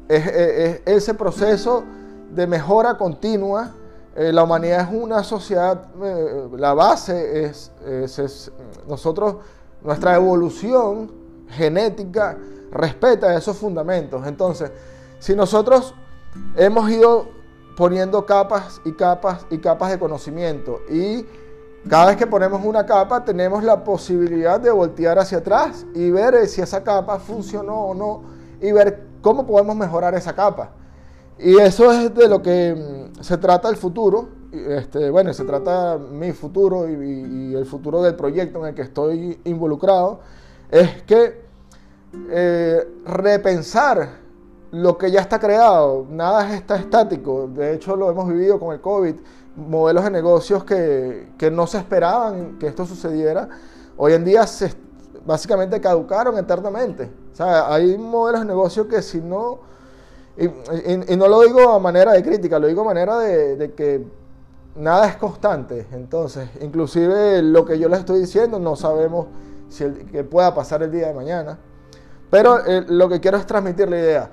es, 0.08 0.82
ese 0.84 1.14
proceso 1.14 1.84
de 2.34 2.46
mejora 2.46 2.98
continua. 2.98 3.72
Eh, 4.14 4.30
la 4.30 4.44
humanidad 4.44 4.82
es 4.82 5.02
una 5.02 5.24
sociedad, 5.24 5.86
eh, 6.02 6.48
la 6.58 6.74
base 6.74 7.46
es, 7.46 7.72
es, 7.86 8.52
nosotros, 8.86 9.36
nuestra 9.82 10.14
evolución 10.14 11.10
genética 11.48 12.36
respeta 12.70 13.34
esos 13.34 13.56
fundamentos. 13.56 14.26
Entonces, 14.26 14.70
si 15.18 15.34
nosotros 15.34 15.94
hemos 16.56 16.90
ido 16.90 17.26
poniendo 17.76 18.24
capas 18.24 18.80
y 18.84 18.92
capas 18.92 19.46
y 19.50 19.58
capas 19.58 19.90
de 19.90 19.98
conocimiento 19.98 20.80
y 20.88 21.26
cada 21.88 22.06
vez 22.06 22.16
que 22.16 22.26
ponemos 22.26 22.64
una 22.64 22.86
capa 22.86 23.24
tenemos 23.24 23.62
la 23.62 23.84
posibilidad 23.84 24.58
de 24.58 24.70
voltear 24.70 25.18
hacia 25.18 25.38
atrás 25.38 25.84
y 25.94 26.10
ver 26.10 26.34
eh, 26.34 26.46
si 26.46 26.62
esa 26.62 26.82
capa 26.82 27.18
funcionó 27.18 27.74
o 27.74 27.94
no 27.94 28.22
y 28.60 28.72
ver 28.72 29.02
cómo 29.20 29.46
podemos 29.46 29.76
mejorar 29.76 30.14
esa 30.14 30.34
capa. 30.34 30.70
Y 31.38 31.58
eso 31.58 31.92
es 31.92 32.14
de 32.14 32.28
lo 32.28 32.40
que 32.40 32.74
mm, 32.74 33.22
se 33.22 33.36
trata 33.36 33.68
el 33.68 33.76
futuro. 33.76 34.28
Este, 34.52 35.10
bueno, 35.10 35.34
se 35.34 35.44
trata 35.44 35.98
mi 35.98 36.32
futuro 36.32 36.88
y, 36.88 37.54
el 37.54 37.66
futuro 37.66 38.02
del 38.02 38.14
proyecto 38.14 38.60
en 38.60 38.66
el 38.66 38.74
que 38.74 38.82
estoy 38.82 39.38
involucrado. 39.44 40.20
Es 40.70 41.02
que 41.02 41.42
eh, 42.30 42.88
repensar 43.04 44.23
lo 44.74 44.98
que 44.98 45.10
ya 45.10 45.20
está 45.20 45.38
creado. 45.38 46.06
Nada 46.10 46.54
está 46.54 46.76
estático. 46.76 47.48
De 47.48 47.74
hecho, 47.74 47.96
lo 47.96 48.10
hemos 48.10 48.28
vivido 48.28 48.58
con 48.58 48.74
el 48.74 48.80
COVID 48.80 49.14
modelos 49.56 50.04
de 50.04 50.10
negocios 50.10 50.64
que, 50.64 51.50
no 51.52 51.66
se 51.66 51.78
esperaban 51.78 52.58
que 52.58 52.66
esto 52.66 52.84
sucediera, 52.84 53.48
hoy 53.96 54.14
en 54.14 54.24
día 54.24 54.46
se, 54.46 54.72
básicamente 55.24 55.80
caducaron 55.80 56.36
eternamente. 56.38 57.10
O 57.32 57.36
sea, 57.36 57.72
hay 57.72 57.96
modelos 57.98 58.40
de 58.40 58.46
negocio 58.46 58.88
que 58.88 59.02
si 59.02 59.20
no, 59.20 59.60
y, 60.36 61.16
no 61.16 61.28
lo 61.28 61.42
digo 61.42 61.70
a 61.70 61.78
manera 61.78 62.12
de 62.12 62.22
crítica, 62.22 62.58
lo 62.58 62.66
digo 62.66 62.82
a 62.82 62.84
manera 62.84 63.18
de, 63.18 63.72
que 63.76 64.04
nada 64.76 65.06
es 65.06 65.16
constante. 65.16 65.86
Entonces, 65.92 66.48
inclusive 66.60 67.42
lo 67.42 67.64
que 67.64 67.78
yo 67.78 67.88
les 67.88 68.00
estoy 68.00 68.20
diciendo 68.20 68.58
no 68.58 68.76
sabemos 68.76 69.26
si 69.68 69.84
que 69.84 70.24
pueda 70.24 70.54
pasar 70.54 70.82
el 70.82 70.90
día 70.90 71.08
de 71.08 71.14
mañana. 71.14 71.58
Pero 72.30 72.64
eh, 72.66 72.84
lo 72.88 73.08
que 73.08 73.20
quiero 73.20 73.36
es 73.36 73.46
transmitir 73.46 73.88
la 73.88 73.98
idea. 73.98 74.30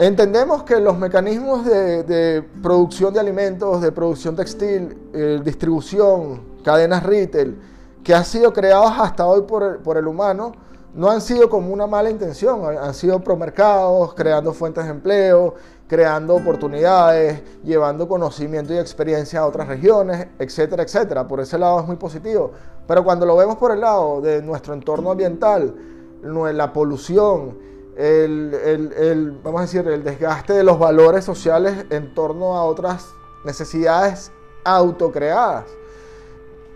Entendemos 0.00 0.62
que 0.62 0.80
los 0.80 0.96
mecanismos 0.96 1.62
de, 1.66 2.42
producción 2.62 3.12
de 3.12 3.20
alimentos, 3.20 3.82
de 3.82 3.92
producción 3.92 4.34
textil, 4.34 4.96
eh, 5.12 5.42
distribución, 5.44 6.40
cadenas 6.64 7.02
retail, 7.02 7.60
que 8.02 8.14
han 8.14 8.24
sido 8.24 8.50
creados 8.50 8.92
hasta 8.96 9.26
hoy 9.26 9.42
por 9.42 9.98
el, 9.98 10.06
humano, 10.06 10.52
no 10.94 11.10
han 11.10 11.20
sido 11.20 11.50
como 11.50 11.70
una 11.70 11.86
mala 11.86 12.08
intención, 12.08 12.78
han 12.78 12.94
sido 12.94 13.20
promercados, 13.20 14.14
creando 14.14 14.54
fuentes 14.54 14.84
de 14.84 14.90
empleo, 14.90 15.56
creando 15.86 16.34
oportunidades, 16.34 17.42
llevando 17.62 18.08
conocimiento 18.08 18.72
y 18.72 18.78
experiencia 18.78 19.40
a 19.40 19.46
otras 19.46 19.68
regiones, 19.68 20.28
etcétera, 20.38 20.82
etcétera. 20.82 21.28
Por 21.28 21.40
ese 21.40 21.58
lado 21.58 21.78
es 21.78 21.86
muy 21.86 21.96
positivo. 21.96 22.52
Pero 22.86 23.04
cuando 23.04 23.26
lo 23.26 23.36
vemos 23.36 23.56
por 23.56 23.70
el 23.70 23.80
lado 23.80 24.22
de 24.22 24.40
nuestro 24.40 24.72
entorno 24.72 25.10
ambiental, 25.10 25.74
la 26.22 26.72
polución, 26.72 27.69
el, 28.00 29.38
vamos 29.42 29.60
a 29.60 29.62
decir, 29.62 29.86
el 29.86 30.02
desgaste 30.02 30.54
de 30.54 30.64
los 30.64 30.78
valores 30.78 31.24
sociales 31.24 31.84
en 31.90 32.14
torno 32.14 32.56
a 32.56 32.64
otras 32.64 33.08
necesidades 33.44 34.32
autocreadas. 34.64 35.66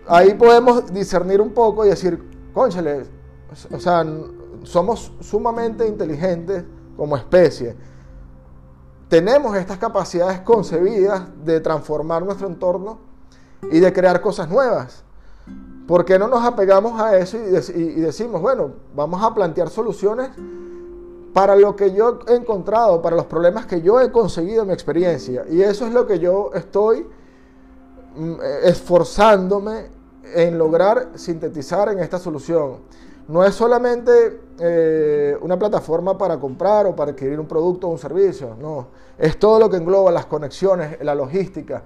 Ahí 0.07 0.35
podemos 0.35 0.93
discernir 0.93 1.41
un 1.41 1.51
poco 1.51 1.85
y 1.85 1.89
decir, 1.89 2.21
conchale, 2.53 3.05
o 3.71 3.79
sea, 3.79 4.05
somos 4.63 5.11
sumamente 5.19 5.87
inteligentes 5.87 6.63
como 6.95 7.17
especie. 7.17 7.75
Tenemos 9.09 9.55
estas 9.57 9.77
capacidades 9.77 10.41
concebidas 10.41 11.23
de 11.43 11.59
transformar 11.59 12.23
nuestro 12.23 12.47
entorno 12.47 12.99
y 13.71 13.79
de 13.79 13.91
crear 13.91 14.21
cosas 14.21 14.49
nuevas. 14.49 15.03
¿Por 15.87 16.05
qué 16.05 16.17
no 16.17 16.27
nos 16.27 16.43
apegamos 16.43 16.99
a 16.99 17.17
eso 17.17 17.37
y 17.37 18.01
decimos, 18.01 18.41
bueno, 18.41 18.73
vamos 18.95 19.23
a 19.23 19.33
plantear 19.33 19.69
soluciones 19.69 20.31
para 21.35 21.57
lo 21.57 21.75
que 21.75 21.91
yo 21.91 22.19
he 22.29 22.35
encontrado, 22.35 23.01
para 23.01 23.17
los 23.17 23.25
problemas 23.25 23.65
que 23.65 23.81
yo 23.81 23.99
he 23.99 24.09
conseguido 24.09 24.61
en 24.61 24.69
mi 24.69 24.73
experiencia. 24.73 25.43
Y 25.49 25.61
eso 25.61 25.85
es 25.85 25.91
lo 25.91 26.07
que 26.07 26.17
yo 26.17 26.51
estoy 26.53 27.05
mm, 28.15 28.35
esforzándome 28.63 29.87
en 30.33 30.57
lograr 30.57 31.09
sintetizar 31.15 31.89
en 31.89 31.99
esta 31.99 32.19
solución. 32.19 32.77
No 33.27 33.43
es 33.43 33.53
solamente 33.53 34.39
eh, 34.59 35.37
una 35.41 35.59
plataforma 35.59 36.17
para 36.17 36.39
comprar 36.39 36.85
o 36.85 36.95
para 36.95 37.11
adquirir 37.11 37.37
un 37.37 37.47
producto 37.47 37.89
o 37.89 37.91
un 37.91 37.99
servicio, 37.99 38.55
no. 38.57 38.87
Es 39.17 39.37
todo 39.37 39.59
lo 39.59 39.69
que 39.69 39.75
engloba 39.75 40.11
las 40.13 40.27
conexiones, 40.27 41.03
la 41.03 41.15
logística. 41.15 41.83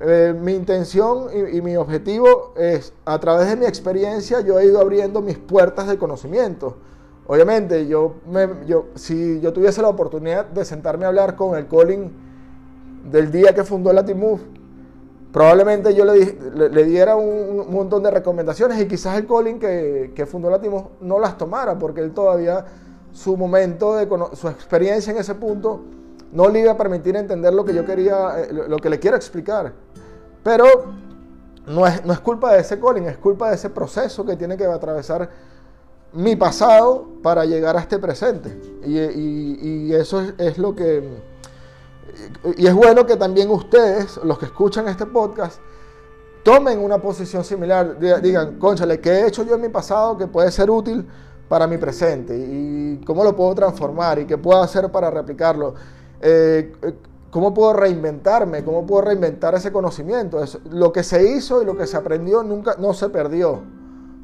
Eh, 0.00 0.34
mi 0.36 0.54
intención 0.54 1.28
y, 1.32 1.58
y, 1.58 1.62
mi 1.62 1.76
objetivo 1.76 2.52
es, 2.56 2.92
a 3.04 3.16
través 3.20 3.48
de 3.48 3.54
mi 3.54 3.66
experiencia, 3.66 4.40
yo 4.40 4.58
he 4.58 4.64
ido 4.64 4.80
abriendo 4.80 5.22
mis 5.22 5.38
puertas 5.38 5.86
de 5.86 5.98
conocimiento 5.98 6.78
Obviamente, 7.28 7.86
yo, 7.86 8.14
me, 8.26 8.48
yo, 8.66 8.86
si 8.94 9.38
yo 9.40 9.52
tuviese 9.52 9.82
la 9.82 9.88
oportunidad 9.88 10.46
de 10.46 10.64
sentarme 10.64 11.04
a 11.04 11.08
hablar 11.08 11.36
con 11.36 11.58
el 11.58 11.66
Colin 11.66 12.10
del 13.12 13.30
día 13.30 13.54
que 13.54 13.64
fundó 13.64 13.92
Latimove, 13.92 14.40
probablemente 15.30 15.94
yo 15.94 16.06
le, 16.06 16.70
le, 16.70 16.84
diera 16.84 17.16
un, 17.16 17.70
montón 17.70 18.02
de 18.02 18.10
recomendaciones 18.10 18.80
y 18.80 18.88
quizás 18.88 19.18
el 19.18 19.26
Colin 19.26 19.60
que, 19.60 20.12
que 20.14 20.24
fundó 20.24 20.48
Latimove 20.48 20.86
no 21.02 21.18
las 21.18 21.36
tomara 21.36 21.78
porque 21.78 22.00
él 22.00 22.12
todavía 22.12 22.64
su 23.12 23.36
momento, 23.36 23.96
de, 23.96 24.08
su 24.32 24.48
experiencia 24.48 25.10
en 25.10 25.18
ese 25.18 25.34
punto 25.34 25.82
no 26.32 26.48
le 26.48 26.60
iba 26.60 26.72
a 26.72 26.76
permitir 26.78 27.14
entender 27.14 27.52
lo 27.52 27.62
que 27.62 27.74
yo 27.74 27.84
quería, 27.84 28.40
eh, 28.40 28.52
lo 28.52 28.78
que 28.78 28.88
le 28.88 28.98
quiero 28.98 29.18
explicar. 29.18 29.74
Pero 30.42 30.64
no 31.66 31.86
es, 31.86 32.02
no 32.06 32.14
es 32.14 32.20
culpa 32.20 32.54
de 32.54 32.60
ese 32.60 32.80
Colin, 32.80 33.04
es 33.04 33.18
culpa 33.18 33.50
de 33.50 33.56
ese 33.56 33.68
proceso 33.68 34.24
que 34.24 34.34
tiene 34.34 34.56
que 34.56 34.64
atravesar 34.64 35.28
mi 36.12 36.36
pasado 36.36 37.06
para 37.22 37.44
llegar 37.44 37.76
a 37.76 37.80
este 37.80 37.98
presente. 37.98 38.58
Y, 38.86 39.92
eso 39.92 40.22
es, 40.38 40.58
lo 40.58 40.74
que... 40.74 41.08
Y 42.56 42.66
es 42.66 42.74
bueno 42.74 43.06
que 43.06 43.16
también 43.16 43.50
ustedes, 43.50 44.18
los 44.24 44.38
que 44.38 44.46
escuchan 44.46 44.88
este 44.88 45.06
podcast, 45.06 45.60
tomen 46.42 46.78
una 46.78 46.98
posición 46.98 47.44
similar. 47.44 47.98
Digan, 47.98 48.58
conchale, 48.58 49.00
¿qué 49.00 49.10
he 49.10 49.26
hecho 49.26 49.42
yo 49.44 49.54
en 49.54 49.60
mi 49.60 49.68
pasado 49.68 50.16
que 50.16 50.26
puede 50.26 50.50
ser 50.50 50.70
útil 50.70 51.06
para 51.48 51.66
mi 51.66 51.78
presente? 51.78 52.36
¿Y 52.36 53.00
cómo 53.04 53.22
lo 53.24 53.36
puedo 53.36 53.54
transformar? 53.54 54.18
¿Y 54.18 54.26
qué 54.26 54.38
puedo 54.38 54.62
hacer 54.62 54.90
para 54.90 55.10
replicarlo? 55.10 55.74
Eh, 56.20 56.72
¿Cómo 57.30 57.52
puedo 57.52 57.74
reinventarme? 57.74 58.64
¿Cómo 58.64 58.86
puedo 58.86 59.02
reinventar 59.02 59.54
ese 59.54 59.70
conocimiento? 59.70 60.42
lo 60.70 60.92
que 60.92 61.02
se 61.02 61.30
hizo 61.30 61.60
y 61.60 61.66
lo 61.66 61.76
que 61.76 61.86
se 61.86 61.96
aprendió 61.96 62.42
nunca 62.42 62.76
no 62.78 62.94
se 62.94 63.10
perdió 63.10 63.77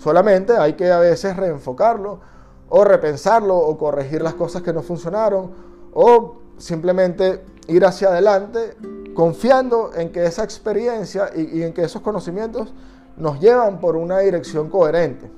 Solamente 0.04 0.54
hay 0.54 0.74
que 0.74 0.92
a 0.92 0.98
veces 0.98 1.34
reenfocarlo 1.34 2.20
o 2.68 2.84
repensarlo 2.84 3.56
o 3.56 3.78
corregir 3.78 4.20
las 4.20 4.34
cosas 4.34 4.60
que 4.60 4.70
no 4.70 4.82
funcionaron 4.82 5.50
o 5.94 6.42
simplemente 6.58 7.42
ir 7.68 7.86
hacia 7.86 8.08
adelante 8.08 8.76
confiando 9.14 9.92
en 9.94 10.12
que 10.12 10.26
esa 10.26 10.44
experiencia 10.44 11.30
y, 11.34 11.62
en 11.62 11.72
que 11.72 11.84
esos 11.84 12.02
conocimientos 12.02 12.74
nos 13.16 13.40
llevan 13.40 13.80
por 13.80 13.96
una 13.96 14.18
dirección 14.18 14.68
coherente. 14.68 15.30